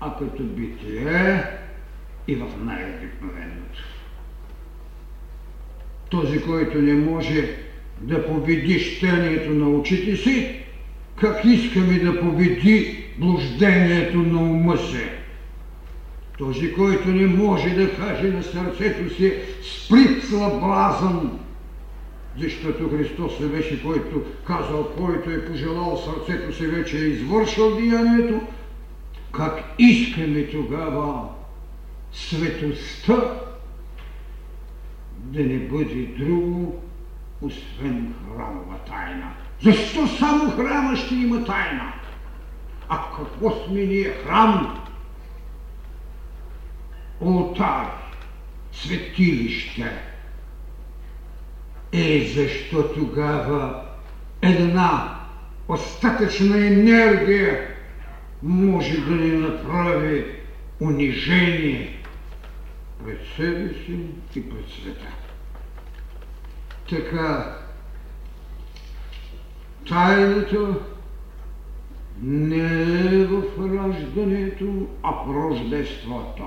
а 0.00 0.18
като 0.18 0.42
битие 0.42 1.42
и 2.28 2.34
в 2.34 2.48
най-обикновеното. 2.64 3.84
Този, 6.10 6.42
който 6.42 6.78
не 6.78 6.94
може 6.94 7.65
да 8.00 8.26
победи 8.26 8.78
щението 8.78 9.50
на 9.50 9.68
очите 9.68 10.16
си, 10.16 10.56
как 11.20 11.44
искаме 11.44 11.98
да 11.98 12.20
победи 12.20 13.04
блуждението 13.18 14.18
на 14.18 14.40
ума 14.40 14.76
се. 14.78 15.12
Този, 16.38 16.72
който 16.72 17.08
не 17.08 17.26
може 17.26 17.70
да 17.70 17.96
каже 17.96 18.28
на 18.28 18.42
сърцето 18.42 19.14
си 19.14 19.32
спри 19.62 20.20
слабразъм, 20.20 21.38
защото 22.38 22.88
Христос 22.88 23.38
се 23.38 23.46
беше, 23.46 23.82
който 23.82 24.22
казал, 24.46 24.92
който 24.96 25.30
е 25.30 25.44
пожелал 25.44 25.96
сърцето 25.96 26.56
си, 26.56 26.66
вече 26.66 26.96
е 26.98 27.08
извършил 27.08 27.76
деянието, 27.76 28.40
как 29.32 29.64
искаме 29.78 30.46
тогава 30.46 31.28
светостта 32.12 33.40
да 35.16 35.42
не 35.42 35.58
бъде 35.58 36.08
друго, 36.18 36.82
освен 37.42 38.14
храмова 38.24 38.78
тайна. 38.78 39.32
Защо 39.62 40.06
само 40.06 40.50
храма 40.50 40.96
ще 40.96 41.14
има 41.14 41.44
тайна? 41.44 41.92
А 42.88 42.98
какво 43.16 43.50
сме 43.50 43.80
ние 43.80 44.04
храм? 44.04 44.82
Олтар, 47.20 47.86
светилище. 48.72 49.92
Е, 51.92 52.32
защо 52.34 52.94
тогава 52.94 53.82
една 54.42 55.18
остатъчна 55.68 56.66
енергия 56.66 57.68
може 58.42 59.00
да 59.00 59.10
ни 59.14 59.30
направи 59.30 60.24
унижение 60.80 62.02
пред 63.04 63.20
себе 63.36 63.68
си 63.68 63.98
и 64.36 64.50
пред 64.50 64.68
света. 64.68 65.06
Така, 66.90 67.56
тайната 69.88 70.74
не 72.22 72.56
е 72.56 73.24
в 73.24 73.42
раждането, 73.58 74.86
а 75.02 75.10
в 75.12 75.34
рождеството. 75.34 76.44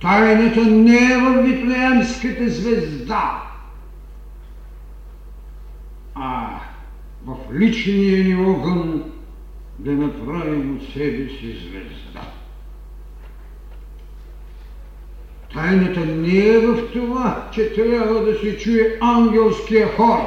Тайната 0.00 0.64
не 0.64 1.12
е 1.12 1.18
в 1.18 1.42
Витлеемската 1.42 2.48
звезда, 2.48 3.42
а 6.14 6.60
в 7.26 7.36
личния 7.52 8.24
ни 8.24 8.34
огън 8.34 9.12
да 9.78 9.92
направим 9.92 10.76
от 10.76 10.82
себе 10.82 11.28
си 11.28 11.56
звезда. 11.56 12.39
Тайната 15.54 16.06
не 16.06 16.46
е 16.46 16.58
в 16.58 16.92
това, 16.92 17.48
че 17.52 17.72
трябва 17.72 18.24
да 18.24 18.34
се 18.34 18.58
чуе 18.58 18.98
ангелския 19.00 19.88
хор 19.88 20.18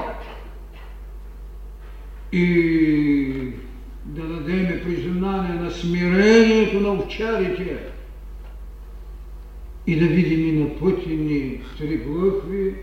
и 2.32 3.54
да 4.06 4.28
дадем 4.28 4.82
признание 4.84 5.54
на 5.54 5.72
смирението 5.72 6.80
на 6.80 6.94
овчарите 6.94 7.78
и 9.88 10.00
да 10.00 10.06
видим 10.06 10.48
и 10.48 10.60
на 10.60 10.80
пъти 10.80 11.16
ни 11.16 11.62
три 11.78 11.98
глъхви, 11.98 12.76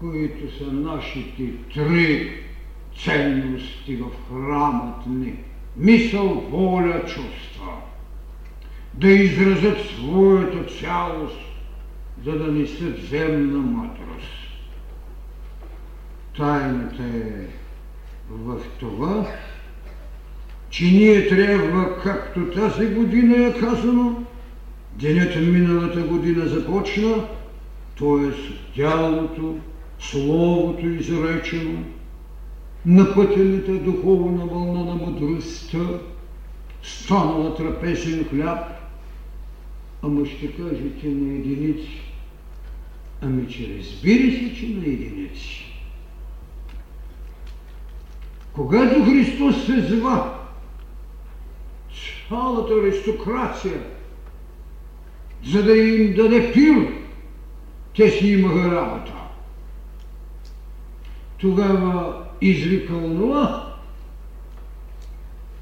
които 0.00 0.58
са 0.58 0.72
нашите 0.72 1.52
три 1.74 2.30
ценности 3.04 3.96
в 3.96 4.06
храмът 4.28 5.06
ни. 5.06 5.34
Мисъл, 5.76 6.46
воля, 6.50 7.00
чувства. 7.00 7.72
Да 8.94 9.08
изразят 9.08 9.78
своята 9.80 10.64
цялост, 10.80 11.38
за 12.24 12.38
да 12.38 12.52
несат 12.52 12.98
земна 13.10 13.58
мъдрост. 13.58 14.32
Тайната 16.36 17.02
е 17.02 17.46
в 18.30 18.60
това, 18.80 19.26
че 20.70 20.84
ние 20.84 21.28
трябва, 21.28 22.02
както 22.02 22.50
тази 22.50 22.86
година 22.86 23.46
е 23.46 23.60
казано, 23.60 24.22
денят 24.94 25.36
миналата 25.36 26.00
година 26.00 26.46
започна, 26.46 27.14
т.е. 27.98 28.32
тялото, 28.74 29.56
словото 29.98 30.86
изречено, 30.86 31.84
напътената 32.86 33.72
духовна 33.72 34.46
вълна 34.46 34.84
на 34.84 34.94
мъдростта, 34.94 35.78
станала 36.82 37.56
трапезен 37.56 38.24
хляб, 38.30 38.77
ама 40.02 40.26
ще 40.26 40.56
кажете 40.56 41.08
на 41.08 41.34
единици. 41.34 42.00
Ами, 43.22 43.52
че 43.52 43.78
разбира 43.78 44.32
се, 44.32 44.54
че 44.56 44.68
на 44.68 44.86
единици. 44.86 45.64
Когато 48.52 49.04
Христос 49.04 49.66
се 49.66 49.80
зва, 49.80 50.38
цялата 52.28 52.74
аристокрация, 52.74 53.82
за 55.44 55.62
да 55.62 55.76
им 55.76 56.14
даде 56.14 56.52
пир, 56.52 56.94
те 57.96 58.10
си 58.10 58.26
имаха 58.26 58.76
работа. 58.76 59.12
Тогава 61.38 62.24
извика 62.40 62.94
онова, 62.96 63.74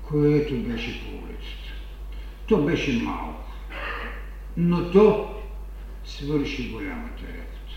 което 0.09 0.55
беше 0.55 1.01
по 1.01 1.11
улицата. 1.11 1.72
То 2.49 2.62
беше 2.62 3.03
малко, 3.03 3.45
но 4.56 4.90
то 4.90 5.34
свърши 6.04 6.70
голямата 6.70 7.22
работа. 7.22 7.76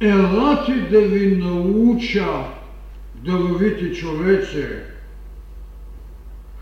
Елате 0.00 0.72
да 0.72 1.00
ви 1.00 1.36
науча 1.36 2.44
да 3.14 3.36
ловите 3.36 3.92
човече, 3.92 4.84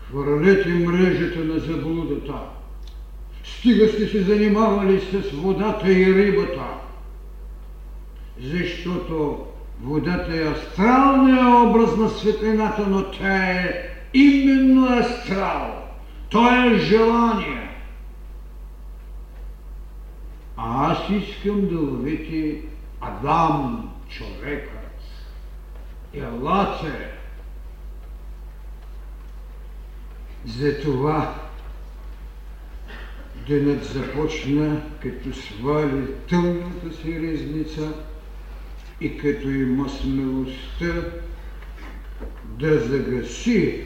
хвърлете 0.07 0.69
мрежата 0.69 1.39
на 1.39 1.59
заблудата. 1.59 2.39
Стига 3.43 3.87
сте 3.87 4.07
се 4.07 4.21
занимавали 4.21 5.01
с 5.01 5.31
водата 5.31 5.91
и 5.91 6.13
рибата, 6.13 6.67
защото 8.41 9.45
Водата 9.83 10.37
е 10.37 10.51
астралния 10.51 11.47
образ 11.47 11.97
на 11.97 12.09
светлината, 12.09 12.87
но 12.87 13.03
тя 13.03 13.37
е 13.37 13.89
именно 14.13 14.99
астрал. 14.99 15.87
То 16.29 16.65
е 16.65 16.77
желание. 16.77 17.70
А 20.63 20.91
аз 20.91 21.09
искам 21.09 21.67
да 21.67 21.79
ловите 21.79 22.61
Адам, 23.01 23.89
човекът. 24.09 25.01
Елате. 26.13 27.09
Затова 30.45 31.35
денът 33.47 33.85
започна, 33.85 34.81
като 35.01 35.33
свали 35.33 36.07
тъмната 36.29 36.93
си 36.93 37.19
резница– 37.21 37.93
и 39.01 39.17
като 39.17 39.49
има 39.49 39.89
смелостта 39.89 40.93
да 42.45 42.79
загаси 42.79 43.85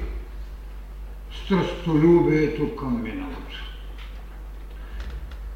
страстолюбието 1.31 2.75
към 2.75 3.03
миналото. 3.03 3.64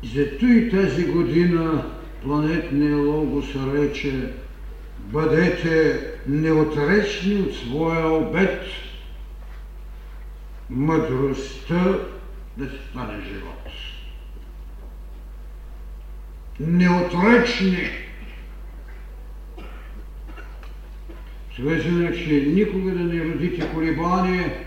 Зато 0.04 0.46
и 0.46 0.70
тази 0.70 1.06
година 1.06 1.86
планетния 2.24 2.98
логос 2.98 3.46
рече 3.74 4.34
бъдете 4.98 6.02
неотречни 6.28 7.42
от 7.42 7.56
своя 7.56 8.08
обед, 8.08 8.64
мъдростта 10.70 12.00
да 12.58 12.70
стане 12.90 13.24
живот. 13.24 13.68
Неотречни 16.60 17.90
Свършено, 21.60 22.12
че 22.12 22.32
никога 22.32 22.92
да 22.92 23.00
не 23.00 23.24
родите 23.24 23.70
колебание, 23.74 24.66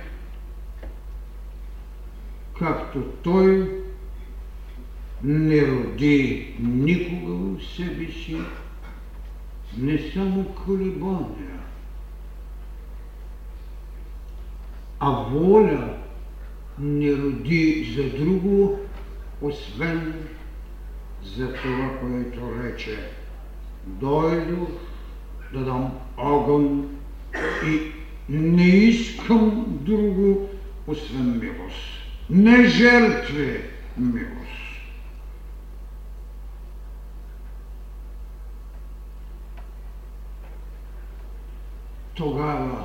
както 2.59 3.03
той 3.03 3.82
не 5.25 5.67
роди 5.67 6.55
никога 6.61 7.33
в 7.33 7.63
себе 7.77 8.13
си 8.13 8.37
не 9.79 9.99
само 9.99 10.45
колебания, 10.45 11.59
а 15.01 15.11
воля 15.11 15.95
не 16.79 17.13
роди 17.13 17.95
за 17.97 18.25
друго, 18.25 18.79
освен 19.41 20.15
за 21.37 21.55
това, 21.55 21.99
което 22.01 22.63
рече. 22.63 22.99
Дойдох 23.87 24.69
да 25.53 25.65
дам 25.65 25.93
огън 26.17 26.89
и 27.67 27.93
не 28.29 28.69
искам 28.69 29.65
друго, 29.69 30.49
освен 30.87 31.39
милост. 31.39 32.03
Не 32.31 32.65
жертви, 32.65 33.61
милост. 33.99 34.62
Тогава 42.14 42.85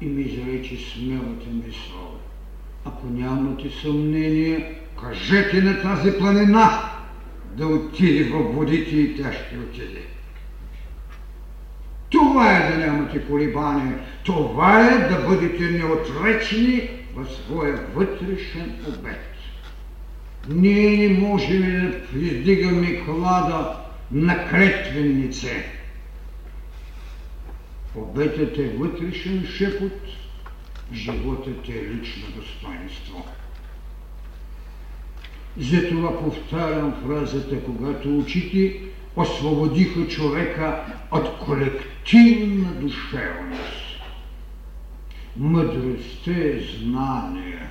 и 0.00 0.06
ми 0.06 0.22
изрече 0.22 0.76
смелата 0.76 1.46
мисъл. 1.66 2.18
Ако 2.84 3.06
нямате 3.06 3.70
съмнение, 3.82 4.74
кажете 5.00 5.62
на 5.62 5.82
тази 5.82 6.18
планина 6.18 6.90
да 7.56 7.66
отиде 7.66 8.24
в 8.24 8.38
водите 8.38 8.96
и 8.96 9.16
тя 9.16 9.32
ще 9.32 9.58
отиде. 9.58 10.02
Това 12.10 12.56
е 12.56 12.72
да 12.72 12.86
нямате 12.86 13.26
колебания. 13.26 13.98
Това 14.24 14.88
е 14.88 15.08
да 15.08 15.28
бъдете 15.28 15.64
неотречени 15.64 16.90
в 17.14 17.26
своя 17.26 17.80
вътрешен 17.94 18.74
обект. 18.88 19.34
Ние 20.48 21.08
не 21.08 21.18
можем 21.18 21.94
да 22.12 22.26
издигаме 22.26 23.04
клада 23.04 23.76
на 24.12 24.48
клетвеннице. 24.48 25.77
Обетът 27.94 28.58
е 28.58 28.68
вътрешен 28.68 29.46
шепот, 29.46 30.00
животът 30.92 31.68
е 31.68 31.88
лично 31.88 32.28
достоинство. 32.36 33.26
Затова 35.56 36.18
повтарям 36.18 36.94
фразата, 37.06 37.64
когато 37.64 38.18
очите 38.18 38.80
освободиха 39.16 40.08
човека 40.08 40.84
от 41.10 41.38
колективна 41.38 42.72
душевност. 42.72 44.00
Мъдростта 45.36 46.30
е 46.30 46.60
знание. 46.60 47.68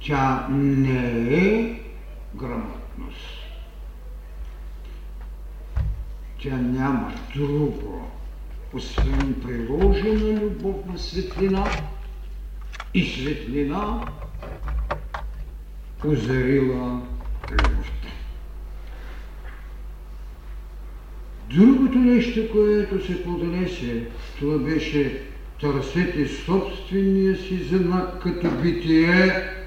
Тя 0.00 0.46
не 0.50 1.34
е 1.34 1.80
грамотност. 2.34 3.37
Тя 6.42 6.56
няма 6.56 7.12
друго, 7.36 8.10
освен 8.72 9.34
приложена 9.46 10.40
любов 10.40 10.76
на 10.92 10.98
светлина 10.98 11.66
и 12.94 13.06
светлина 13.06 14.00
озарила 16.04 17.02
любовта. 17.50 18.08
Другото 21.50 21.98
нещо, 21.98 22.48
което 22.52 23.06
се 23.06 23.24
поднесе, 23.24 24.02
това 24.38 24.58
беше 24.58 25.22
търсете 25.60 26.28
собствения 26.28 27.36
си 27.36 27.64
знак 27.64 28.22
като 28.22 28.50
битие, 28.50 29.57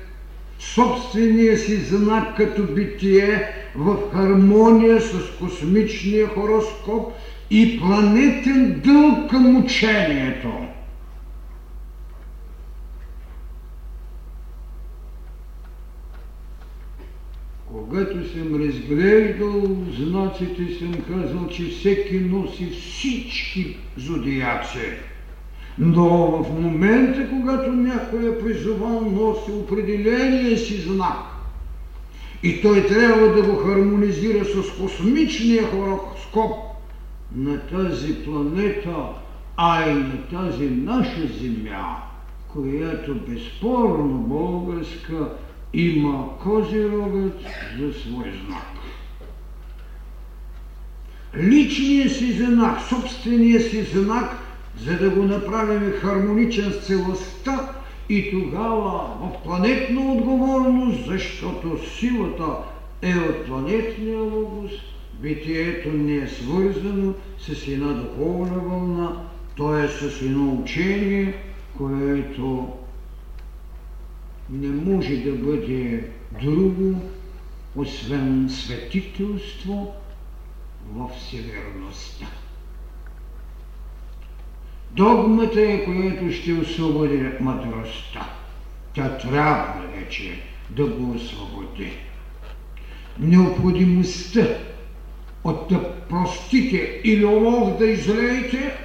собствения 0.61 1.57
си 1.57 1.75
знак 1.79 2.37
като 2.37 2.63
битие 2.63 3.43
в 3.75 3.97
хармония 4.11 5.01
с 5.01 5.39
космичния 5.39 6.27
хороскоп 6.27 7.11
и 7.49 7.77
планетен 7.79 8.81
дълг 8.83 9.29
към 9.29 9.55
учението. 9.55 10.67
Когато 17.65 18.25
съм 18.25 18.55
разглеждал 18.55 19.65
знаците, 19.99 20.69
съм 20.69 20.91
казал, 21.01 21.47
че 21.47 21.69
всеки 21.69 22.19
носи 22.19 22.71
всички 22.71 23.77
зодиаци. 23.97 25.10
Но 25.79 26.31
в 26.43 26.61
момента, 26.61 27.29
когато 27.29 27.71
някой 27.71 28.29
е 28.29 28.39
призовал, 28.39 29.01
носи 29.01 29.51
определения 29.51 30.57
си 30.57 30.81
знак. 30.81 31.17
И 32.43 32.61
той 32.61 32.87
трябва 32.87 33.27
да 33.27 33.43
го 33.43 33.55
хармонизира 33.55 34.45
с 34.45 34.79
космичния 34.81 35.67
хороскоп 35.67 36.51
на 37.35 37.59
тази 37.59 38.23
планета, 38.25 38.95
а 39.57 39.89
и 39.89 39.93
на 39.93 40.27
тази 40.31 40.69
наша 40.69 41.27
Земя, 41.41 41.97
която 42.47 43.15
безспорно 43.15 44.17
българска 44.17 45.29
има 45.73 46.37
козирогът 46.43 47.39
за 47.79 47.93
свой 47.93 48.31
знак. 48.47 48.71
Личният 51.37 52.15
си 52.15 52.31
знак, 52.31 52.81
собствения 52.89 53.61
си 53.61 53.83
знак, 53.83 54.37
за 54.85 54.97
да 54.97 55.09
го 55.09 55.23
направим 55.23 55.91
хармоничен 55.91 56.71
с 56.71 56.87
целостта 56.87 57.75
и 58.09 58.31
тогава 58.31 59.17
в 59.21 59.43
планетна 59.43 60.13
отговорност, 60.13 61.05
защото 61.05 61.89
силата 61.99 62.57
е 63.01 63.15
от 63.15 63.45
планетния 63.45 64.19
логос, 64.19 64.71
битието 65.21 65.89
не 65.89 66.15
е 66.15 66.27
свързано 66.27 67.13
с 67.39 67.67
една 67.67 67.93
духовна 67.93 68.59
вълна, 68.59 69.25
то 69.55 69.77
е 69.77 69.87
с 69.87 70.21
едно 70.21 70.53
учение, 70.53 71.33
което 71.77 72.69
не 74.49 74.67
може 74.67 75.17
да 75.17 75.31
бъде 75.31 76.09
друго, 76.41 77.01
освен 77.75 78.49
светителство 78.49 79.93
в 80.93 81.09
всеверността. 81.17 82.40
Догмата 84.95 85.61
е, 85.61 85.85
която 85.85 86.31
ще 86.31 86.53
освободи 86.53 87.29
мъдростта. 87.39 88.29
Тя 88.93 89.17
трябва 89.17 89.73
вече 89.95 90.39
да 90.69 90.85
го 90.85 91.11
освободи. 91.11 91.91
Необходимостта 93.19 94.47
от 95.43 95.69
да 95.69 95.93
простите 96.09 97.01
или 97.03 97.25
олов 97.25 97.77
да 97.77 97.85
излеете, 97.85 98.77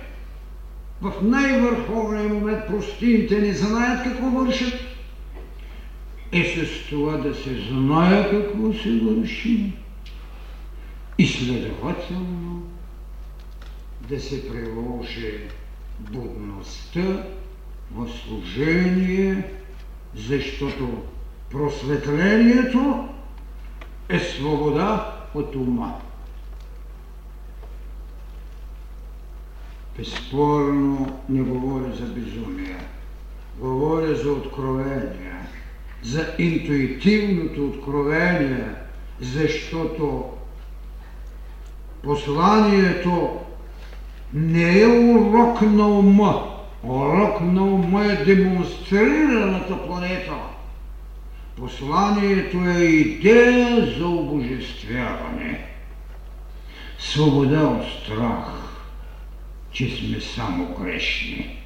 в 1.02 1.12
най-върховния 1.22 2.28
момент 2.28 2.66
простините 2.66 3.40
не 3.40 3.52
знаят 3.52 4.04
какво 4.04 4.30
вършат, 4.30 4.80
е 6.32 6.44
с 6.44 6.88
това 6.90 7.16
да 7.16 7.34
се 7.34 7.54
знае 7.54 8.30
какво 8.30 8.72
се 8.72 8.90
върши 8.90 9.72
и 11.18 11.26
следователно 11.26 12.62
да 14.08 14.20
се 14.20 14.48
приложи 14.48 15.32
будността 15.98 17.26
в 17.94 18.08
служение, 18.08 19.44
защото 20.14 21.02
просветлението 21.50 23.08
е 24.08 24.18
свобода 24.18 25.16
от 25.34 25.54
ума. 25.56 26.00
Безспорно 29.98 31.18
не 31.28 31.42
говоря 31.42 31.92
за 31.92 32.06
безумие, 32.06 32.78
говоря 33.58 34.14
за 34.14 34.32
откровение 34.32 35.36
за 36.06 36.34
интуитивното 36.38 37.66
откровение, 37.66 38.68
защото 39.20 40.24
посланието 42.02 43.40
не 44.36 44.80
е 44.80 44.86
урок 44.86 45.62
на 45.62 45.88
ума. 45.88 46.52
Урок 46.82 47.40
на 47.40 47.64
ума 47.64 48.04
е 48.04 48.24
демонстрираната 48.24 49.86
планета. 49.86 50.34
Посланието 51.56 52.56
е 52.56 52.82
идея 52.82 53.86
за 53.98 54.06
обожествяване. 54.06 55.66
Свобода 56.98 57.60
от 57.60 57.84
страх, 58.02 58.52
че 59.72 59.96
сме 59.96 60.20
само 60.20 60.74
грешни. 60.74 61.62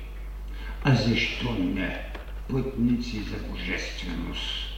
А 0.84 0.94
защо 0.94 1.52
не? 1.58 2.10
пътници 2.52 3.20
за 3.22 3.36
божественост. 3.50 4.70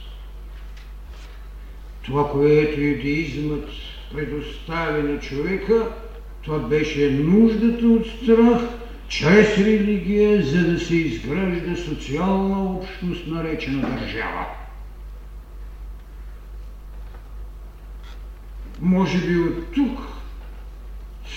Това, 2.05 2.31
което 2.31 2.81
юдеизмът 2.81 3.69
предостави 4.13 5.03
на 5.03 5.19
човека, 5.19 5.91
това 6.43 6.59
беше 6.59 7.11
нуждата 7.11 7.87
от 7.87 8.07
страх 8.07 8.61
чрез 9.07 9.57
религия, 9.57 10.43
за 10.43 10.71
да 10.71 10.79
се 10.79 10.95
изгражда 10.95 11.75
социална 11.75 12.63
общност, 12.63 13.27
наречена 13.27 13.81
държава. 13.81 14.45
Може 18.81 19.27
би 19.27 19.37
от 19.37 19.73
тук 19.73 19.99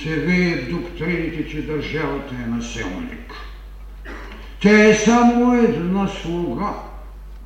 се 0.03 0.16
веят 0.16 0.71
доктрините, 0.71 1.49
че 1.49 1.66
държавата 1.66 2.35
е 2.35 2.51
населник. 2.51 3.33
Тя 4.61 4.85
е 4.85 4.95
само 4.95 5.55
една 5.55 6.09
слуга 6.09 6.75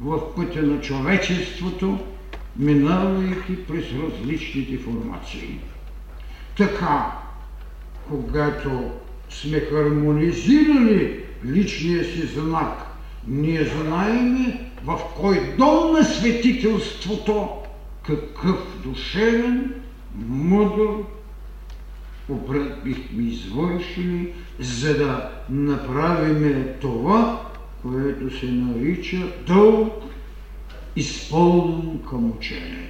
в 0.01 0.35
пътя 0.37 0.63
на 0.63 0.81
човечеството, 0.81 1.99
минавайки 2.57 3.67
през 3.69 3.85
различните 3.93 4.79
формации. 4.79 5.59
Така, 6.57 7.13
когато 8.11 8.91
сме 9.31 9.61
хармонизирали 9.61 11.25
личния 11.47 12.05
си 12.05 12.27
знак, 12.27 12.87
ние 13.29 13.65
знаеме 13.65 14.71
в 14.85 15.01
кой 15.17 15.55
дом 15.59 15.93
на 15.93 16.05
светителството 16.05 17.49
какъв 18.03 18.59
душевен, 18.85 19.75
мъдър 20.29 20.91
обрат 22.29 22.85
бихме 22.85 23.23
извършили, 23.23 24.33
за 24.59 24.97
да 24.99 25.31
направим 25.51 26.65
това, 26.81 27.43
което 27.83 28.39
се 28.39 28.47
нарича 28.47 29.33
дълг, 29.47 29.93
изпълнен 30.97 31.99
към 32.11 32.31
учението. 32.31 32.90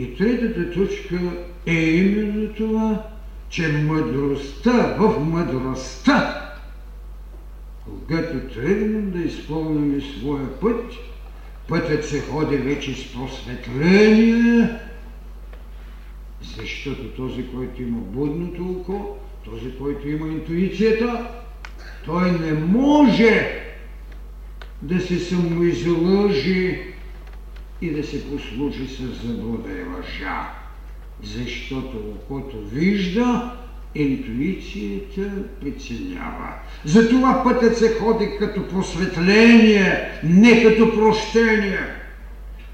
И 0.00 0.14
третата 0.16 0.70
точка 0.70 1.20
е 1.66 1.74
именно 1.74 2.54
това, 2.54 3.04
че 3.48 3.68
мъдростта 3.68 4.96
в 4.98 5.20
мъдростта, 5.20 6.50
когато 7.84 8.54
тръгнем 8.54 9.10
да 9.10 9.18
изпълним 9.18 10.02
своя 10.02 10.60
път, 10.60 10.92
пътят 11.68 12.04
се 12.04 12.20
ходи 12.20 12.56
вече 12.56 12.94
с 12.94 13.12
просветление, 13.12 14.68
защото 16.42 17.08
този, 17.16 17.46
който 17.46 17.82
има 17.82 17.98
будното 17.98 18.70
око, 18.70 19.18
този, 19.44 19.78
който 19.78 20.08
има 20.08 20.28
интуицията, 20.28 21.26
той 22.04 22.32
не 22.32 22.52
може 22.52 23.62
да 24.82 25.00
се 25.00 25.18
самоизлъжи 25.18 26.89
и 27.82 27.90
да 27.90 28.04
се 28.04 28.30
послужи 28.30 28.86
с 28.86 29.26
заблуда 29.26 29.70
и 29.70 29.96
лъжа. 29.96 30.50
Защото 31.22 31.96
окото 31.96 32.56
вижда, 32.72 33.52
интуицията 33.94 35.30
преценява. 35.60 36.54
Затова 36.84 37.44
пътят 37.44 37.78
се 37.78 37.94
ходи 37.94 38.30
като 38.38 38.68
просветление, 38.68 40.10
не 40.24 40.62
като 40.62 40.94
прощение. 40.94 41.86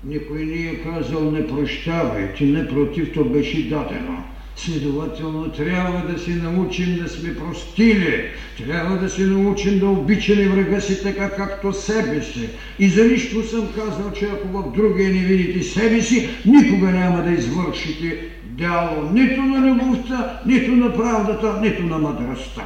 Никой 0.05 0.45
не 0.45 0.71
е 0.71 0.83
казал 0.83 1.31
не 1.31 1.47
прощавайте, 1.47 2.45
не 2.45 2.69
против, 2.69 3.13
то 3.15 3.25
беше 3.25 3.69
дадено. 3.69 4.25
Следователно 4.57 5.49
трябва 5.53 6.13
да 6.13 6.19
се 6.19 6.31
научим 6.31 6.97
да 6.97 7.09
сме 7.09 7.37
простили, 7.37 8.25
трябва 8.59 8.99
да 8.99 9.09
се 9.09 9.27
научим 9.27 9.79
да 9.79 9.87
обичаме 9.87 10.49
врага 10.49 10.81
си 10.81 11.03
така 11.03 11.31
както 11.31 11.73
себе 11.73 12.23
си. 12.23 12.49
И 12.79 12.89
за 12.89 13.05
нищо 13.05 13.45
съм 13.45 13.69
казал, 13.75 14.13
че 14.13 14.25
ако 14.25 14.49
в 14.49 14.73
другия 14.77 15.13
не 15.13 15.25
видите 15.25 15.63
себе 15.63 16.03
си, 16.03 16.29
никога 16.47 16.91
няма 16.91 17.23
да 17.23 17.31
извършите 17.31 18.19
дяло 18.45 19.05
нито 19.13 19.41
на 19.41 19.71
любовта, 19.71 20.41
нито 20.47 20.71
на 20.71 20.93
правдата, 20.93 21.61
нито 21.63 21.83
на 21.83 21.99
мъдростта. 21.99 22.65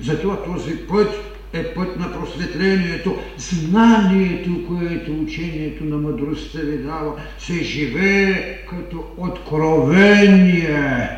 Затова 0.00 0.36
този 0.36 0.76
път 0.76 1.37
е 1.52 1.74
път 1.74 1.96
на 1.96 2.12
просветлението, 2.12 3.18
знанието, 3.36 4.50
което 4.68 5.12
учението 5.12 5.84
на 5.84 5.96
мъдростта 5.96 6.58
ви 6.58 6.78
дава, 6.78 7.20
се 7.38 7.64
живее 7.64 8.58
като 8.70 9.04
откровение. 9.16 11.08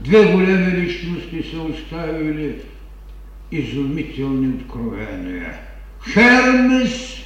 Две 0.00 0.32
големи 0.32 0.72
личности 0.72 1.50
са 1.50 1.62
оставили 1.62 2.54
изумителни 3.52 4.48
откровения. 4.48 5.54
Хермес, 6.12 7.20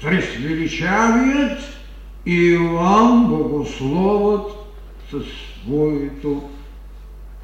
Трес 0.00 0.36
величавият 0.36 1.60
и 2.26 2.34
Иоанн 2.34 3.28
Богословът 3.28 4.52
със 5.10 5.24
своето 5.62 6.50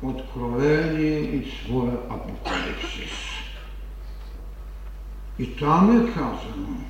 откровение 0.02 1.18
и 1.18 1.52
своя 1.64 1.92
апокалипсис. 2.10 3.33
И 5.38 5.56
там 5.56 6.06
е 6.06 6.12
казано, 6.12 6.80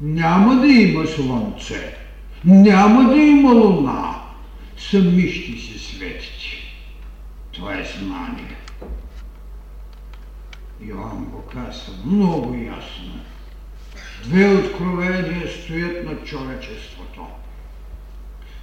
няма 0.00 0.56
да 0.56 0.66
има 0.66 1.06
слънце, 1.06 1.96
няма 2.44 3.14
да 3.14 3.16
има 3.16 3.52
луна, 3.52 4.14
сами 4.78 5.32
ще 5.32 5.58
се 5.58 5.78
светите. 5.78 6.60
Това 7.52 7.78
е 7.78 7.84
знание. 7.84 8.56
Йоанн 10.80 11.24
го 11.24 11.42
казва 11.42 11.94
много 12.06 12.54
ясно. 12.54 13.20
Две 14.24 14.54
откровения 14.54 15.48
стоят 15.48 16.06
на 16.06 16.16
човечеството. 16.16 17.26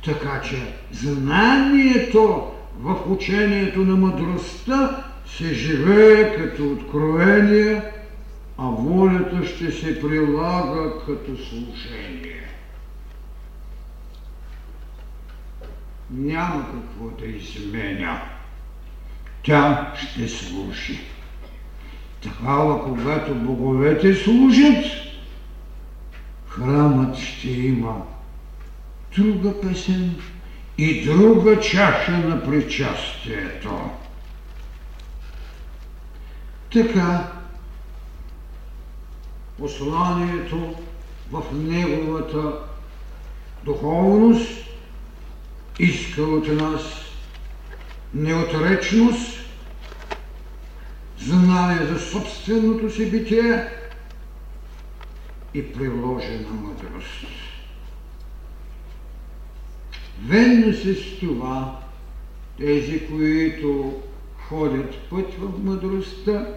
Така 0.06 0.41
че 0.41 0.73
знанието 0.91 2.52
в 2.80 2.97
учението 3.08 3.80
на 3.80 3.95
мъдростта 3.95 5.06
се 5.27 5.53
живее 5.53 6.35
като 6.37 6.71
откровение, 6.71 7.81
а 8.57 8.63
волята 8.65 9.45
ще 9.45 9.71
се 9.71 10.01
прилага 10.01 10.91
като 11.05 11.37
служение. 11.37 12.43
Няма 16.11 16.65
какво 16.71 17.09
да 17.09 17.25
изменя. 17.25 18.21
Тя 19.43 19.93
ще 19.95 20.27
служи. 20.27 20.99
Такава, 22.23 22.83
когато 22.83 23.35
боговете 23.35 24.15
служат, 24.15 24.85
храмът 26.47 27.17
ще 27.17 27.49
има 27.49 28.01
друга 29.17 29.61
песен 29.61 30.15
и 30.77 31.05
друга 31.05 31.59
чаша 31.59 32.11
на 32.11 32.43
причастието. 32.43 33.89
Така, 36.73 37.32
посланието 39.58 40.75
в 41.32 41.43
неговата 41.53 42.60
духовност 43.63 44.51
иска 45.80 46.21
от 46.21 46.47
нас 46.47 46.82
неотречност, 48.13 49.39
знание 51.19 51.86
за 51.86 51.99
собственото 51.99 52.89
си 52.89 53.12
битие 53.12 53.67
и 55.53 55.73
приложена 55.73 56.49
мъдрост. 56.49 57.25
Венно 60.25 60.73
се 60.73 60.95
с 60.95 61.19
това 61.19 61.80
тези, 62.58 63.08
които 63.08 64.01
ходят 64.49 64.95
път 65.10 65.33
в 65.33 65.63
мъдростта, 65.63 66.47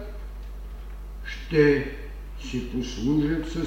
ще 1.25 1.91
си 2.43 2.69
послужат 2.71 3.49
с 3.51 3.65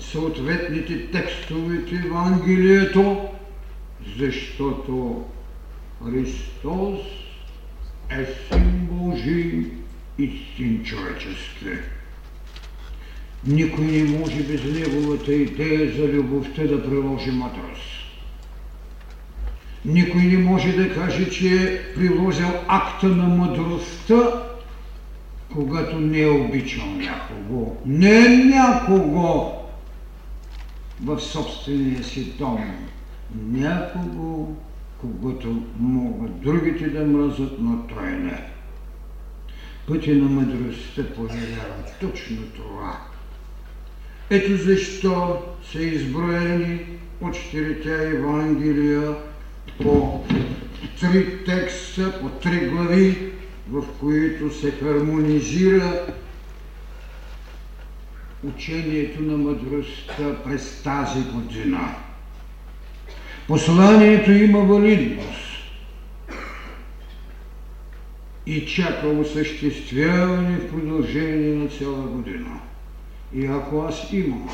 съответните 0.00 1.10
текстове 1.10 1.78
от 1.78 1.92
Евангелието, 1.92 3.28
защото 4.18 5.24
Христос 6.04 7.00
е 8.10 8.26
син 8.48 8.88
Божий 8.90 9.66
и 10.18 10.40
син 10.56 10.84
човечески. 10.84 11.66
Никой 13.46 13.84
не 13.84 14.18
може 14.18 14.42
без 14.42 14.64
неговата 14.64 15.32
идея 15.34 15.92
за 15.96 16.08
любовта 16.08 16.62
да 16.62 16.82
приложи 16.82 17.30
мъдрост. 17.30 17.95
Никой 19.86 20.22
не 20.22 20.38
може 20.38 20.72
да 20.72 20.94
каже, 20.94 21.30
че 21.30 21.62
е 21.62 21.94
приложил 21.94 22.48
акта 22.68 23.06
на 23.06 23.28
мъдростта, 23.28 24.42
когато 25.52 26.00
не 26.00 26.20
е 26.20 26.28
обичал 26.28 26.86
някого. 26.86 27.76
Не 27.86 28.28
някого 28.28 29.52
в 31.04 31.20
собствения 31.20 32.04
си 32.04 32.32
дом. 32.38 32.64
Някого, 33.50 34.54
когато 35.00 35.62
могат 35.78 36.40
другите 36.40 36.88
да 36.88 37.04
мразят, 37.04 37.52
но 37.60 37.78
той 37.78 38.10
не. 38.10 38.42
Пътя 39.88 40.10
на 40.10 40.28
мъдростта 40.28 41.02
повелява 41.16 41.84
точно 42.00 42.36
това. 42.56 42.98
Ето 44.30 44.56
защо 44.56 45.42
са 45.72 45.82
изброени 45.82 46.80
от 47.20 47.34
четирите 47.34 48.08
Евангелия 48.08 49.14
по 49.82 50.24
три 51.00 51.44
текста, 51.44 52.20
по 52.20 52.28
три 52.28 52.66
глави, 52.66 53.32
в 53.70 53.84
които 54.00 54.54
се 54.54 54.70
хармонизира 54.70 56.06
учението 58.44 59.22
на 59.22 59.36
мъдростта 59.36 60.42
през 60.44 60.82
тази 60.82 61.20
година. 61.20 61.94
Посланието 63.46 64.32
има 64.32 64.58
валидност. 64.58 65.46
и 68.46 68.66
чака 68.66 69.08
осъществяване 69.08 70.56
в 70.56 70.70
продължение 70.70 71.54
на 71.54 71.68
цяла 71.68 72.06
година. 72.06 72.60
И 73.34 73.46
ако 73.46 73.80
аз 73.80 74.12
имам 74.12 74.48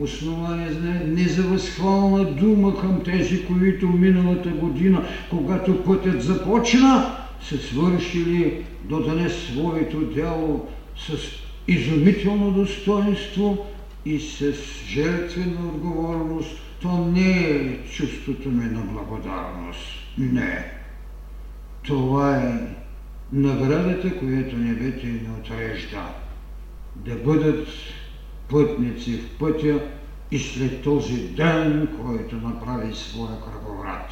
основание 0.00 0.70
за 0.70 0.90
не 0.90 1.28
за 1.28 1.42
възхвална 1.42 2.24
дума 2.24 2.80
към 2.80 3.04
тези, 3.04 3.46
които 3.46 3.88
миналата 3.88 4.48
година, 4.48 5.04
когато 5.30 5.84
пътят 5.84 6.22
започна, 6.22 7.16
са 7.42 7.58
свършили 7.58 8.64
до 8.84 9.00
днес 9.00 9.32
своето 9.52 10.00
дело 10.00 10.68
с 10.96 11.16
изумително 11.68 12.50
достоинство 12.50 13.66
и 14.06 14.20
с 14.20 14.52
жертвена 14.86 15.68
отговорност, 15.68 16.56
то 16.82 16.98
не 16.98 17.32
е 17.32 17.78
чувството 17.82 18.48
ми 18.48 18.64
на 18.64 18.80
благодарност. 18.80 19.80
Не. 20.18 20.72
Това 21.82 22.36
е 22.36 22.60
наградата, 23.32 24.18
която 24.18 24.56
небето 24.56 25.06
ни 25.06 25.28
отрежда. 25.40 26.06
Да 26.96 27.16
бъдат 27.16 27.68
пътници 28.50 29.18
в 29.18 29.38
пътя 29.38 29.80
и 30.30 30.38
след 30.38 30.82
този 30.82 31.16
ден, 31.16 31.88
който 32.02 32.36
направи 32.36 32.94
своя 32.94 33.40
кръговрат. 33.40 34.10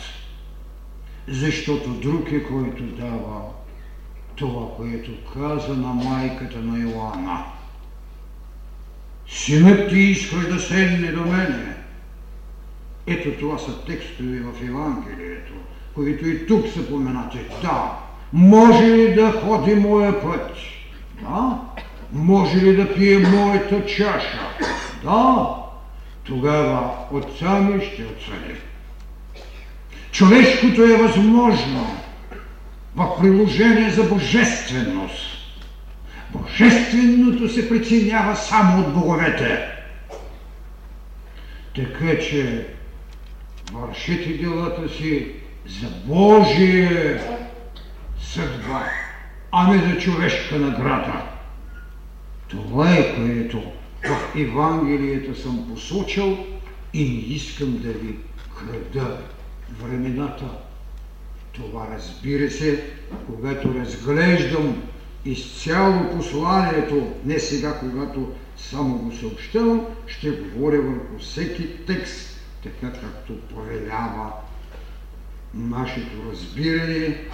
Защото 1.29 1.91
друг 1.91 2.33
е, 2.33 2.43
който 2.43 2.83
дава 2.83 3.41
това, 4.37 4.77
което 4.77 5.11
каза 5.35 5.75
на 5.75 5.95
майката 5.95 6.59
на 6.59 6.79
Йоанна. 6.79 7.45
Синът 9.29 9.89
ти 9.89 9.99
искаш 9.99 10.49
да 10.49 10.61
седне 10.61 11.13
до 11.13 11.25
мене. 11.25 11.77
Ето 13.07 13.33
това 13.39 13.59
са 13.59 13.85
текстове 13.85 14.41
в 14.41 14.63
Евангелието, 14.63 15.53
които 15.95 16.29
и 16.29 16.47
тук 16.47 16.69
са 16.69 16.89
поменати. 16.89 17.39
Да, 17.63 17.99
може 18.33 18.85
ли 18.85 19.15
да 19.15 19.33
ходи 19.33 19.75
моя 19.75 20.23
път? 20.23 20.51
Да. 21.21 21.61
Може 22.13 22.57
ли 22.57 22.77
да 22.77 22.95
пие 22.95 23.19
моята 23.19 23.87
чаша? 23.87 24.41
Да. 25.03 25.47
Тогава 26.25 26.91
отца 27.13 27.61
ми 27.61 27.85
ще 27.85 28.05
отсъди. 28.05 28.55
Човешкото 30.13 30.83
е 30.83 30.97
възможно 30.97 31.97
в 32.97 33.21
приложение 33.21 33.91
за 33.91 34.05
божественост. 34.05 35.39
Божественото 36.31 37.49
се 37.49 37.69
преценява 37.69 38.37
само 38.37 38.81
от 38.81 38.95
боговете. 38.95 39.69
Така 41.75 42.21
че 42.21 42.67
вършите 43.73 44.33
делата 44.33 44.89
си 44.89 45.33
за 45.67 45.89
Божие 46.05 47.21
съдба, 48.21 48.85
а 49.53 49.73
не 49.73 49.79
за 49.79 50.01
човешка 50.01 50.59
награда. 50.59 51.38
Това 52.49 52.95
е 52.95 53.17
което 53.17 53.63
в 54.05 54.37
Евангелието 54.37 55.41
съм 55.41 55.69
посочил 55.71 56.39
и 56.95 57.05
не 57.05 57.35
искам 57.35 57.79
да 57.79 57.93
ви 57.93 58.17
крада 58.59 59.19
времената. 59.83 60.45
Това 61.53 61.87
разбира 61.95 62.51
се, 62.51 62.85
когато 63.27 63.75
разглеждам 63.75 64.83
изцяло 65.25 66.17
посланието, 66.17 67.13
не 67.25 67.39
сега, 67.39 67.79
когато 67.81 68.33
само 68.57 68.99
го 68.99 69.13
съобщавам, 69.13 69.87
ще 70.07 70.31
говоря 70.31 70.83
върху 70.83 71.19
всеки 71.21 71.69
текст, 71.87 72.41
така 72.63 72.93
както 72.93 73.41
повелява 73.41 74.33
нашето 75.55 76.31
разбиране 76.33 77.25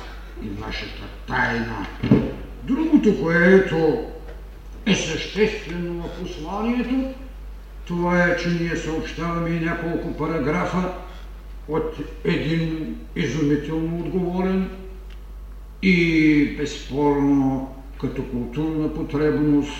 и 0.43 0.61
нашата 0.61 1.03
тайна. 1.27 1.87
Другото, 2.65 3.23
което 3.23 4.05
е 4.87 4.95
съществено 4.95 6.03
в 6.03 6.22
посланието, 6.22 7.14
това 7.85 8.24
е, 8.24 8.37
че 8.37 8.49
ние 8.49 8.76
съобщаваме 8.76 9.51
и 9.51 9.61
няколко 9.61 10.16
параграфа 10.16 10.93
от 11.68 11.97
един 12.24 12.97
изумително 13.16 13.99
отговорен 13.99 14.70
и 15.82 16.57
безспорно 16.59 17.74
като 18.01 18.22
културна 18.24 18.95
потребност, 18.95 19.72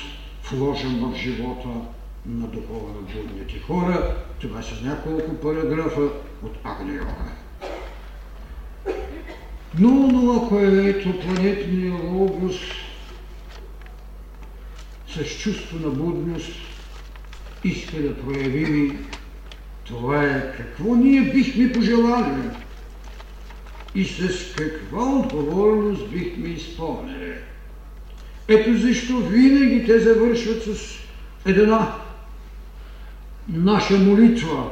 вложен 0.53 1.01
в 1.01 1.17
живота 1.17 1.69
на 2.27 2.47
духовно 2.47 3.07
будните 3.15 3.59
хора. 3.59 4.15
Това 4.41 4.63
са 4.63 4.75
няколко 4.85 5.35
параграфа 5.35 6.09
от 6.43 6.59
Агниога. 6.65 7.15
Но 9.79 10.09
това, 10.09 10.49
което 10.49 11.21
планетния 11.21 11.95
логос 11.95 12.55
с 15.15 15.39
чувство 15.39 15.79
на 15.79 15.89
будност 15.89 16.53
иска 17.65 18.03
да 18.03 18.17
проявим, 18.17 19.07
това 19.85 20.25
е 20.25 20.53
какво 20.57 20.95
ние 20.95 21.21
бихме 21.21 21.73
пожелали 21.73 22.43
и 23.95 24.05
с 24.05 24.55
каква 24.57 25.03
отговорност 25.03 26.11
бихме 26.11 26.49
изпълнили. 26.49 27.35
Ето 28.49 28.79
защо 28.79 29.17
винаги 29.17 29.87
те 29.87 29.99
завършват 29.99 30.63
с 30.63 30.99
една 31.47 31.99
наша 33.49 33.95
молитва. 33.99 34.71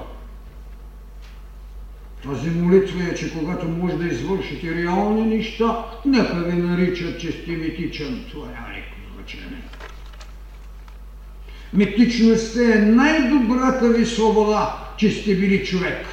Тази 2.22 2.51
молитва 2.51 3.05
е, 3.05 3.14
че 3.14 3.34
когато 3.34 3.68
може 3.68 3.97
да 3.97 4.07
извършите 4.07 4.74
реални 4.74 5.36
неща, 5.36 5.84
нека 6.07 6.34
ви 6.34 6.62
наричат, 6.62 7.20
че 7.20 7.32
сте 7.32 7.51
митичен. 7.51 8.24
Това 8.30 8.47
няма 8.47 8.68
никакво 8.68 9.14
значение. 9.16 9.62
Митичността 11.72 12.62
е 12.62 12.78
най-добрата 12.78 13.88
ви 13.88 14.06
свобода, 14.06 14.76
че 14.96 15.10
сте 15.10 15.34
били 15.34 15.66
човек. 15.66 16.06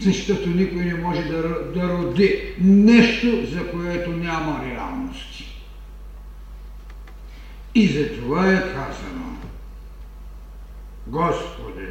Защото 0.00 0.50
никой 0.50 0.84
не 0.84 0.94
може 0.94 1.22
да, 1.22 1.42
да 1.74 1.88
роди 1.88 2.54
нещо, 2.60 3.46
за 3.52 3.70
което 3.70 4.10
няма 4.10 4.64
реалности. 4.66 5.62
И 7.74 7.88
за 7.88 8.08
това 8.08 8.52
е 8.52 8.60
казано, 8.60 9.36
Господи, 11.06 11.86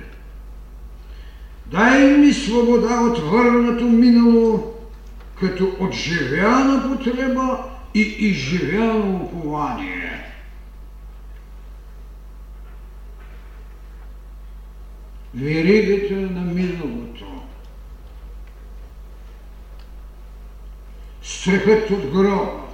дай 1.65 2.17
ми 2.17 2.33
свобода 2.33 3.01
от 3.01 3.19
върнато 3.19 3.83
минало, 3.83 4.73
като 5.39 5.71
от 5.79 5.93
живяна 5.93 6.89
потреба 6.89 7.63
и 7.95 8.01
изживяно 8.01 9.15
упование. 9.15 10.28
Веригата 15.35 16.13
на 16.13 16.41
миналото. 16.41 17.25
Страхът 21.21 21.91
от 21.91 22.11
гроба 22.11 22.69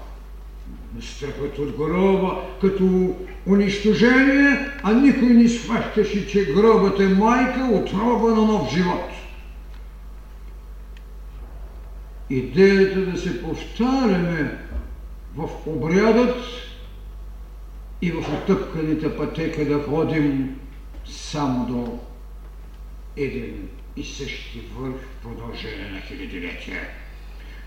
страхът 1.01 1.59
от 1.59 1.71
гроба 1.77 2.41
като 2.61 3.15
унищожение, 3.47 4.71
а 4.83 4.93
никой 4.93 5.29
не 5.29 5.49
схващаше, 5.49 6.27
че 6.27 6.53
гробът 6.53 6.99
е 6.99 7.07
майка, 7.07 7.69
отроба 7.71 8.29
на 8.29 8.45
нов 8.45 8.73
живот. 8.73 9.09
Идеята 12.29 12.99
да 12.99 13.17
се 13.17 13.41
повтаряме 13.41 14.57
в 15.35 15.49
обрядът 15.65 16.35
и 18.01 18.11
в 18.11 18.17
отъпканите 18.17 19.17
пътека 19.17 19.65
да 19.65 19.83
ходим 19.83 20.59
само 21.05 21.65
до 21.65 21.99
един 23.17 23.69
и 23.95 24.03
същи 24.03 24.61
върх 24.75 24.95
в 24.95 25.23
продължение 25.23 25.89
на 25.89 26.01
хилядилетия. 26.01 26.81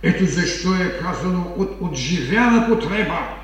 Ето 0.03 0.27
защо 0.27 0.75
е 0.75 0.99
казано 1.03 1.55
от 1.57 1.71
отживяна 1.81 2.69
потреба. 2.69 3.37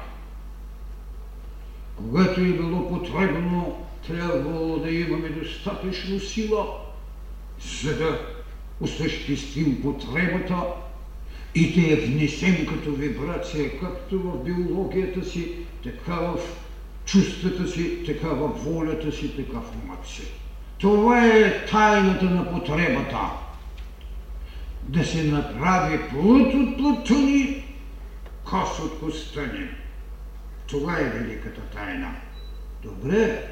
Когато 1.96 2.40
е 2.40 2.44
било 2.44 2.88
потребно, 2.88 3.86
трябвало 4.06 4.78
да 4.78 4.90
имаме 4.90 5.28
достатъчно 5.28 6.20
сила, 6.20 6.66
за 7.82 7.96
да 7.96 8.34
осъществим 8.80 9.82
потребата 9.82 10.56
и 11.54 11.74
да 11.74 11.80
я 11.80 11.96
внесем 11.96 12.66
като 12.66 12.92
вибрация, 12.92 13.80
както 13.80 14.18
в 14.18 14.44
биологията 14.44 15.24
си, 15.24 15.52
така 15.82 16.14
в 16.14 16.38
чувствата 17.04 17.68
си, 17.68 18.04
така 18.06 18.28
в 18.28 18.48
волята 18.48 19.12
си, 19.12 19.36
така 19.36 19.58
в 19.58 19.72
умът 19.84 20.06
си. 20.06 20.22
Това 20.84 21.26
е 21.26 21.66
тайната 21.66 22.24
на 22.24 22.50
потребата 22.50 23.30
да 24.82 25.04
се 25.04 25.24
направи 25.24 25.98
плът 26.10 26.54
от 26.54 26.76
плътта 26.76 27.14
ни, 27.14 27.64
кост 28.44 28.78
от 28.78 29.00
коста 29.00 29.42
ни. 29.42 29.68
Това 30.66 31.00
е 31.00 31.04
великата 31.04 31.60
тайна. 31.60 32.14
Добре, 32.82 33.48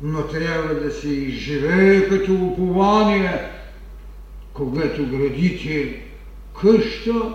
но 0.00 0.22
трябва 0.22 0.74
да 0.74 0.90
се 0.90 1.08
изживее 1.08 2.08
като 2.08 2.34
упование, 2.34 3.50
когато 4.52 5.06
градите 5.06 6.02
къща 6.60 7.34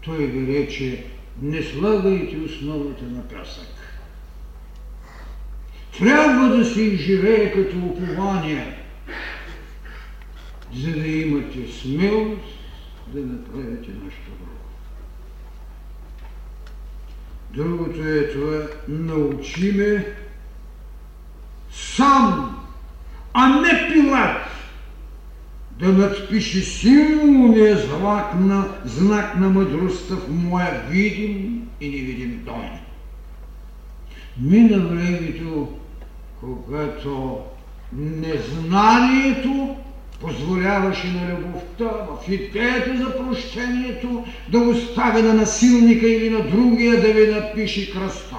той 0.00 0.26
ви 0.26 0.58
рече, 0.58 1.04
не 1.42 1.62
слагайте 1.62 2.36
основата 2.36 3.04
на 3.04 3.28
пясък. 3.28 3.77
Трябва 5.98 6.56
да 6.56 6.64
се 6.64 6.82
изживее 6.82 7.52
като 7.52 7.76
упование, 7.78 8.78
за 10.74 10.92
да 10.92 11.08
имате 11.08 11.72
смелост 11.72 12.58
да 13.06 13.20
направите 13.20 13.90
нещо 14.04 14.30
друго. 14.38 14.58
Другото 17.54 18.08
е 18.08 18.28
това, 18.28 18.66
научи 18.88 19.72
ме 19.72 20.14
сам, 21.70 22.56
а 23.32 23.60
не 23.60 23.92
Пилат, 23.92 24.48
да 25.78 25.88
надпише 25.88 26.60
силния 26.60 27.76
знак 27.76 28.34
на, 28.34 28.68
знак 28.84 29.36
на 29.36 29.48
мъдростта 29.48 30.14
в 30.14 30.28
моя 30.28 30.82
видим 30.90 31.68
и 31.80 31.88
невидим 31.88 32.42
дом. 32.44 32.87
Мина 34.40 34.78
времето, 34.78 35.68
когато 36.40 37.40
незнанието 37.92 39.76
позволяваше 40.20 41.06
на 41.06 41.32
любовта, 41.32 41.84
в 41.84 42.28
идеята 42.28 42.96
за 42.96 43.16
прощението, 43.16 44.24
да 44.48 44.58
остави 44.58 45.22
на 45.22 45.34
насилника 45.34 46.08
или 46.08 46.30
на 46.30 46.50
другия 46.50 47.00
да 47.00 47.12
ви 47.12 47.32
напише 47.32 47.92
кръста. 47.92 48.36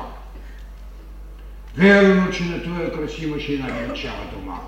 Верно, 1.76 2.32
че 2.32 2.44
на 2.44 2.64
този 2.64 2.92
кръст 2.92 3.22
имаше 3.22 3.54
една 3.54 3.68
величава 3.68 4.26
дома. 4.34 4.60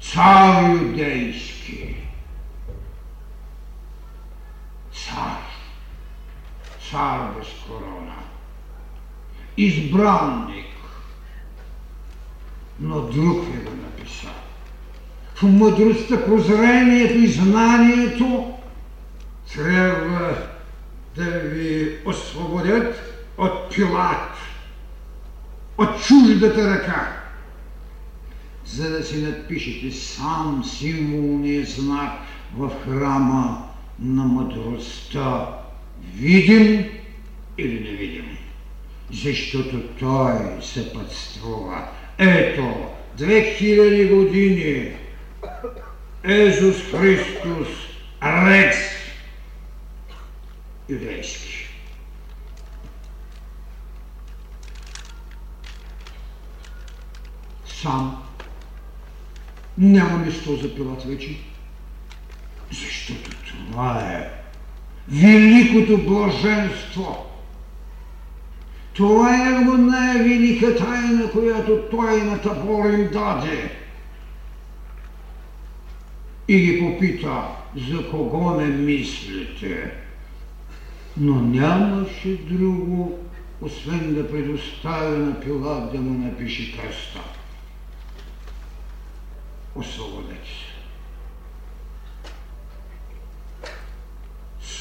Цар 0.00 0.72
юдейски. 0.72 1.96
Цар. 4.92 5.42
Цар 6.90 7.32
без. 7.38 7.46
Избранник. 9.56 10.66
Но 12.80 13.00
друг 13.00 13.44
е 13.54 13.64
го 13.64 13.70
написал 13.70 14.30
в 15.36 15.42
мъдростта, 15.42 16.24
прозрението 16.24 17.14
и 17.14 17.26
знанието 17.26 18.54
трябва 19.54 20.36
да 21.16 21.24
ви 21.24 21.98
освободят 22.04 23.16
от 23.38 23.74
пилат, 23.74 24.36
от 25.78 26.02
чуждата 26.02 26.70
ръка, 26.70 27.22
за 28.66 28.90
да 28.90 29.04
си 29.04 29.22
надпишете 29.22 29.96
сам 29.96 30.64
символния 30.64 31.66
знак 31.66 32.12
в 32.56 32.70
храма 32.84 33.68
на 33.98 34.24
мъдростта, 34.24 35.48
видим 36.14 36.84
или 37.58 37.90
невидим. 37.90 38.35
Защото 39.10 39.82
той 39.98 40.62
се 40.62 40.92
пътствува. 40.92 41.88
Ето, 42.18 42.90
2000 43.18 44.14
години 44.14 44.92
Езус 46.24 46.76
Христос 46.90 47.68
Рекс 48.22 48.78
юдейски. 50.88 51.68
Сам 57.66 58.22
няма 59.78 60.18
место 60.18 60.56
за 60.56 60.74
Пилат 60.74 61.02
вече, 61.02 61.36
защото 62.70 63.30
това 63.46 64.00
е 64.00 64.30
великото 65.08 65.98
блаженство. 65.98 67.35
Това 68.96 69.34
е 69.34 69.50
най-велика 69.78 70.76
тайна, 70.76 71.32
която 71.32 71.82
той 71.90 72.22
на 72.22 72.42
Табор 72.42 72.84
им 72.84 73.08
даде 73.12 73.78
и 76.48 76.60
ги 76.60 76.80
попита, 76.80 77.42
за 77.88 78.10
кого 78.10 78.50
ме 78.56 78.66
мислите? 78.66 79.94
Но 81.16 81.34
нямаше 81.34 82.36
друго, 82.36 83.18
освен 83.60 84.14
да 84.14 84.30
предоставя 84.30 85.18
на 85.18 85.40
Пилат 85.40 85.92
да 85.92 85.98
му 85.98 86.18
напише 86.18 86.76
кръста. 86.76 87.20
Освободете 89.74 90.48
се. 90.48 90.76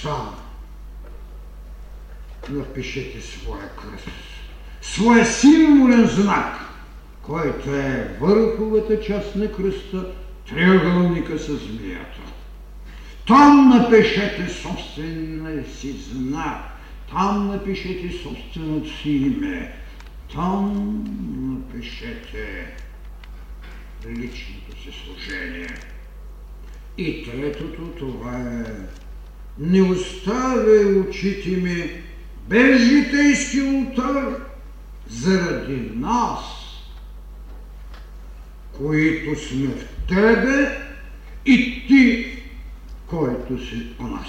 Сам 0.01 0.34
напишете 2.49 3.21
своя 3.21 3.69
кръст, 3.69 4.07
своя 4.81 5.25
символен 5.25 6.07
знак, 6.07 6.55
който 7.21 7.75
е 7.75 8.17
върховата 8.21 9.01
част 9.01 9.35
на 9.35 9.51
кръста, 9.51 10.11
триъгълника 10.49 11.39
с 11.39 11.47
змията. 11.47 12.21
Там 13.27 13.69
напишете 13.69 14.49
собствения 14.49 15.65
си 15.65 15.91
знак, 15.91 16.57
там 17.11 17.47
напишете 17.47 18.17
собственото 18.23 18.97
си 18.97 19.09
име, 19.09 19.75
там 20.33 21.03
напишете 21.41 22.75
личното 24.07 24.81
си 24.83 24.89
служение. 25.05 25.75
И 26.97 27.23
третото 27.23 27.81
това 27.81 28.37
е 28.37 28.63
не 29.59 29.81
оставяй 29.81 30.85
очите 30.85 31.49
ми 31.49 32.03
без 32.49 32.81
житейски 32.81 33.61
ултар 33.61 34.35
заради 35.09 35.91
нас, 35.95 36.39
които 38.77 39.39
сме 39.39 39.67
в 39.67 39.87
тебе 40.07 40.77
и 41.45 41.87
ти, 41.87 42.27
който 43.07 43.65
си 43.65 43.87
у 43.99 44.03
нас. 44.03 44.27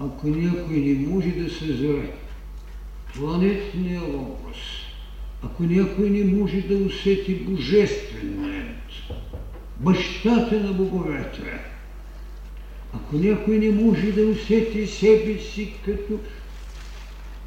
Ако 0.00 0.26
някой 0.26 0.76
не 0.76 1.08
може 1.08 1.28
да 1.28 1.50
съзре 1.50 2.12
планетния 3.14 4.00
логос, 4.00 4.56
ако 5.42 5.62
някой 5.62 6.10
не 6.10 6.36
може 6.36 6.60
да 6.60 6.76
усети 6.76 7.34
божественият, 7.34 8.76
бащата 9.76 10.60
на 10.60 10.72
боговете, 10.72 11.60
ако 12.96 13.16
някой 13.16 13.58
не 13.58 13.84
може 13.84 14.12
да 14.12 14.26
усети 14.26 14.86
себе 14.86 15.38
си 15.38 15.74
като 15.84 16.18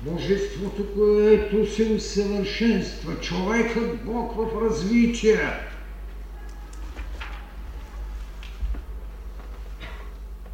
Божеството, 0.02 0.86
което 0.94 1.72
се 1.72 1.84
усъвършенства, 1.84 3.16
човекът 3.22 4.06
Бог 4.06 4.36
в 4.36 4.62
развитие, 4.62 5.40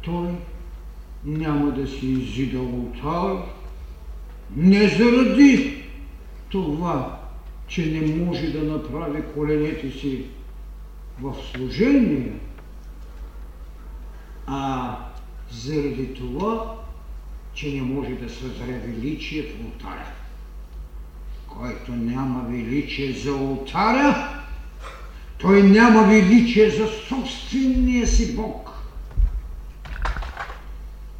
той 0.02 0.28
няма 1.24 1.70
да 1.70 1.86
си 1.86 2.06
изида 2.06 2.60
ултар, 2.60 3.42
не 4.56 4.88
заради 4.88 5.82
това, 6.48 7.20
че 7.68 7.86
не 7.86 8.24
може 8.24 8.50
да 8.50 8.62
направи 8.62 9.22
коленете 9.34 9.90
си 9.90 10.24
в 11.20 11.34
служение, 11.52 12.32
а 14.46 14.96
заради 15.50 16.14
това, 16.14 16.74
че 17.54 17.74
не 17.74 17.82
може 17.82 18.10
да 18.10 18.30
съзре 18.30 18.80
величие 18.86 19.42
в 19.42 19.64
ултаря. 19.64 20.06
Който 21.48 21.92
няма 21.92 22.44
величие 22.48 23.12
за 23.12 23.34
ултаря, 23.34 24.28
той 25.38 25.62
няма 25.62 26.02
величие 26.02 26.70
за 26.70 26.86
собствения 27.08 28.06
си 28.06 28.36
Бог. 28.36 28.70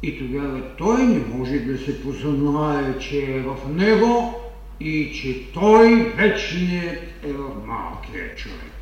И 0.03 0.19
тогава 0.19 0.75
той 0.77 1.03
не 1.03 1.19
може 1.19 1.59
да 1.59 1.77
се 1.77 2.03
познае, 2.03 2.99
че 2.99 3.19
е 3.19 3.41
в 3.41 3.57
него 3.69 4.33
и 4.79 5.11
че 5.13 5.51
той 5.51 6.13
вечният 6.17 6.99
е 7.23 7.33
в 7.33 7.65
малкия 7.65 8.35
човек. 8.35 8.76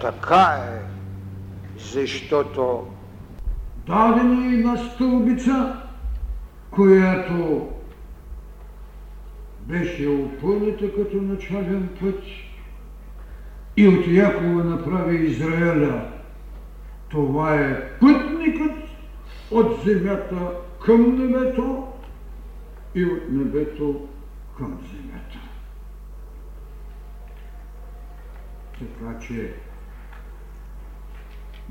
Така 0.00 0.58
е, 0.72 0.82
защото 1.78 2.86
дадена 3.86 4.44
е 4.44 4.54
една 4.54 4.76
стълбица, 4.76 5.76
която 6.70 7.68
беше 9.60 10.08
опълната 10.08 10.94
като 10.94 11.16
начален 11.16 11.88
път 12.00 12.22
и 13.76 13.88
от 13.88 14.06
Якова 14.06 14.64
направи 14.64 15.16
Израеля 15.16 16.10
това 17.08 17.54
е 17.54 17.98
пътникът 17.98 18.76
от 19.50 19.84
земята 19.84 20.52
към 20.84 21.18
небето 21.18 21.86
и 22.94 23.04
от 23.04 23.22
небето 23.30 24.08
към 24.58 24.78
земята. 24.92 25.38
Така 28.78 29.18
че 29.18 29.54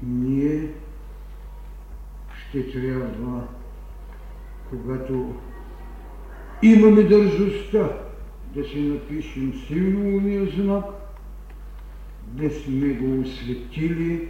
ние 0.04 0.70
ще 2.34 2.72
трябва, 2.72 3.48
когато 4.70 5.36
имаме 6.62 7.04
държостта 7.04 7.90
да 8.56 8.64
си 8.64 8.82
напишем 8.82 9.54
символния 9.68 10.46
знак, 10.46 10.86
да 12.28 12.50
сме 12.50 12.88
го 12.88 13.22
осветили 13.22 14.28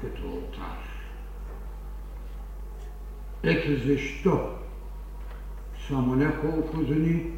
като 0.00 0.22
алтар. 0.28 0.78
Ето 3.42 3.86
защо 3.86 4.48
само 5.88 6.16
няколко 6.16 6.76
дни, 6.76 7.32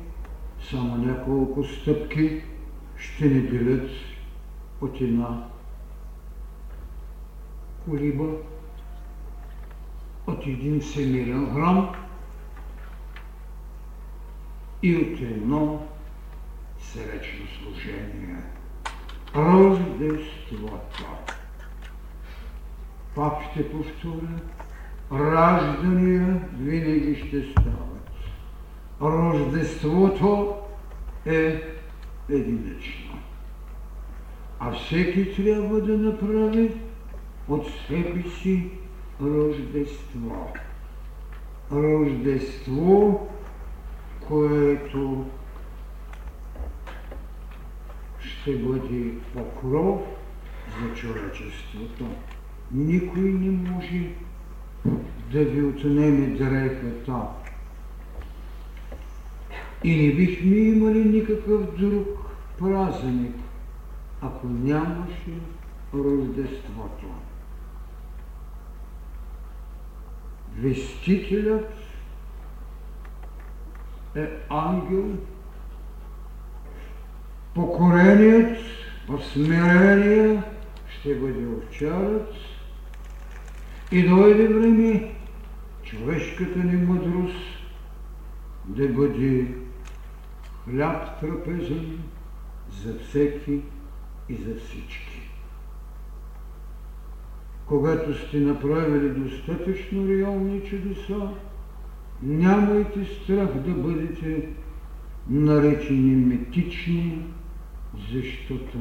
само 0.70 0.96
няколко 0.96 1.64
стъпки 1.64 2.42
ще 2.96 3.24
ни 3.24 3.40
делят 3.40 3.90
от 4.80 5.00
една 5.00 5.50
колиба, 7.90 8.28
от 10.26 10.46
един 10.46 10.80
всемирен 10.80 11.54
храм 11.54 11.94
и 14.82 14.96
от 14.96 15.20
едно 15.20 15.86
сречно 16.78 17.46
служение. 17.46 18.36
Рождеството. 19.36 21.06
Пак 23.14 23.32
ще 23.50 23.70
повторя, 23.70 24.40
раждания 25.12 26.40
винаги 26.58 27.24
ще 27.26 27.42
стават. 27.42 28.10
Рождеството 29.00 30.56
е 31.26 31.62
единично. 32.28 33.18
А 34.60 34.72
всеки 34.72 35.34
трябва 35.36 35.80
да 35.80 35.98
направи 35.98 36.89
от 37.48 37.66
себе 37.88 38.24
си 38.30 38.70
рождество. 39.22 40.52
Рождество, 41.72 43.28
което 44.28 45.26
ще 48.20 48.56
бъде 48.58 49.14
покров 49.34 50.00
за 50.80 50.94
човечеството. 50.94 52.06
Никой 52.72 53.22
не 53.22 53.50
може 53.50 54.14
да 55.32 55.44
ви 55.44 55.62
отнеме 55.62 56.26
дрехата. 56.26 57.22
И 59.84 60.06
не 60.06 60.14
бихме 60.14 60.56
имали 60.56 61.04
никакъв 61.04 61.78
друг 61.78 62.06
празник, 62.58 63.34
ако 64.20 64.46
нямаше 64.46 65.32
Рождеството. 65.94 67.06
Вестителят 70.58 71.74
е 74.16 74.28
ангел, 74.48 75.16
покореният 77.54 78.58
в 79.08 79.24
смирение 79.24 80.42
ще 80.88 81.14
бъде 81.14 81.46
овчарът 81.46 82.34
и 83.92 84.08
дойде 84.08 84.48
време 84.48 85.14
човешката 85.82 86.58
ни 86.58 86.76
мъдрост 86.86 87.36
да 88.64 88.88
бъде 88.88 89.46
хляб 90.64 91.20
трапезен 91.20 92.02
за 92.82 92.98
всеки 92.98 93.60
и 94.28 94.34
за 94.34 94.54
всички. 94.60 95.29
Когато 97.70 98.14
сте 98.14 98.40
направили 98.40 99.08
достатъчно 99.08 100.08
реални 100.08 100.60
чудеса, 100.60 101.28
нямайте 102.22 103.04
страх 103.04 103.48
да 103.54 103.70
бъдете 103.70 104.48
наречени 105.28 106.16
метични, 106.16 107.22
защото 108.12 108.78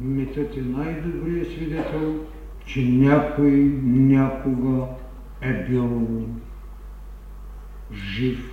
метът 0.00 0.56
е 0.56 0.60
най-добрият 0.60 1.48
свидетел, 1.48 2.26
че 2.66 2.84
някой 2.84 3.50
някога 3.84 4.86
е 5.40 5.52
бил 5.52 6.26
жив. 7.92 8.50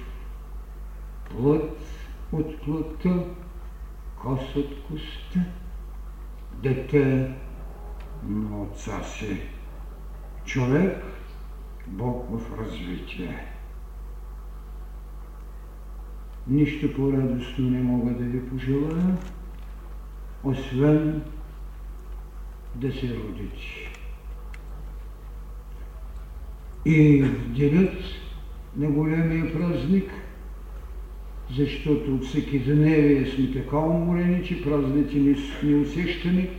Плът 1.30 1.80
от 2.32 2.62
плътта, 2.62 3.24
кос 4.22 4.56
от 4.56 4.76
коста, 4.88 5.40
дете 6.64 7.32
на 8.24 8.62
отца 8.62 9.04
си. 9.04 9.42
Човек, 10.46 11.04
Бог 11.88 12.26
в 12.32 12.60
развитие. 12.60 13.46
Нищо 16.48 16.94
по-радостно 16.94 17.70
не 17.70 17.82
мога 17.82 18.12
да 18.12 18.24
ви 18.24 18.50
пожелая, 18.50 19.18
освен 20.44 21.22
да 22.76 22.92
се 22.92 23.16
родите. 23.16 23.92
И 26.86 27.24
в 27.24 27.50
денят 27.50 27.94
на 28.76 28.88
големия 28.88 29.54
празник, 29.54 30.12
защото 31.56 32.16
от 32.16 32.26
всеки 32.26 32.60
дневие 32.60 33.26
сме 33.26 33.54
така 33.54 33.78
уморени, 33.78 34.46
че 34.46 34.64
празници 34.64 35.20
не, 35.20 35.38
не 35.64 35.76
усещаме, 35.76 36.50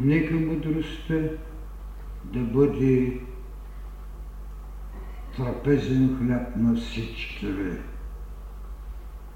нека 0.00 0.34
мъдростта 0.34 1.14
да 2.24 2.38
бъде 2.38 3.20
трапезен 5.36 6.18
хляб 6.18 6.56
на 6.56 6.76
всички 6.76 7.46
ви. 7.46 7.72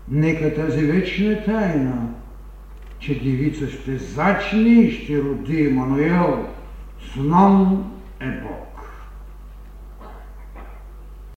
Нека 0.09 0.55
тази 0.55 0.87
вечна 0.87 1.45
тайна, 1.45 2.09
че 2.99 3.23
девица 3.23 3.71
ще 3.71 3.97
зачне 3.97 4.69
и 4.69 4.93
ще 4.93 5.23
роди 5.23 5.67
Емануел, 5.67 6.47
с 7.01 7.17
нам 7.17 7.85
е 8.21 8.29
Бог. 8.29 8.74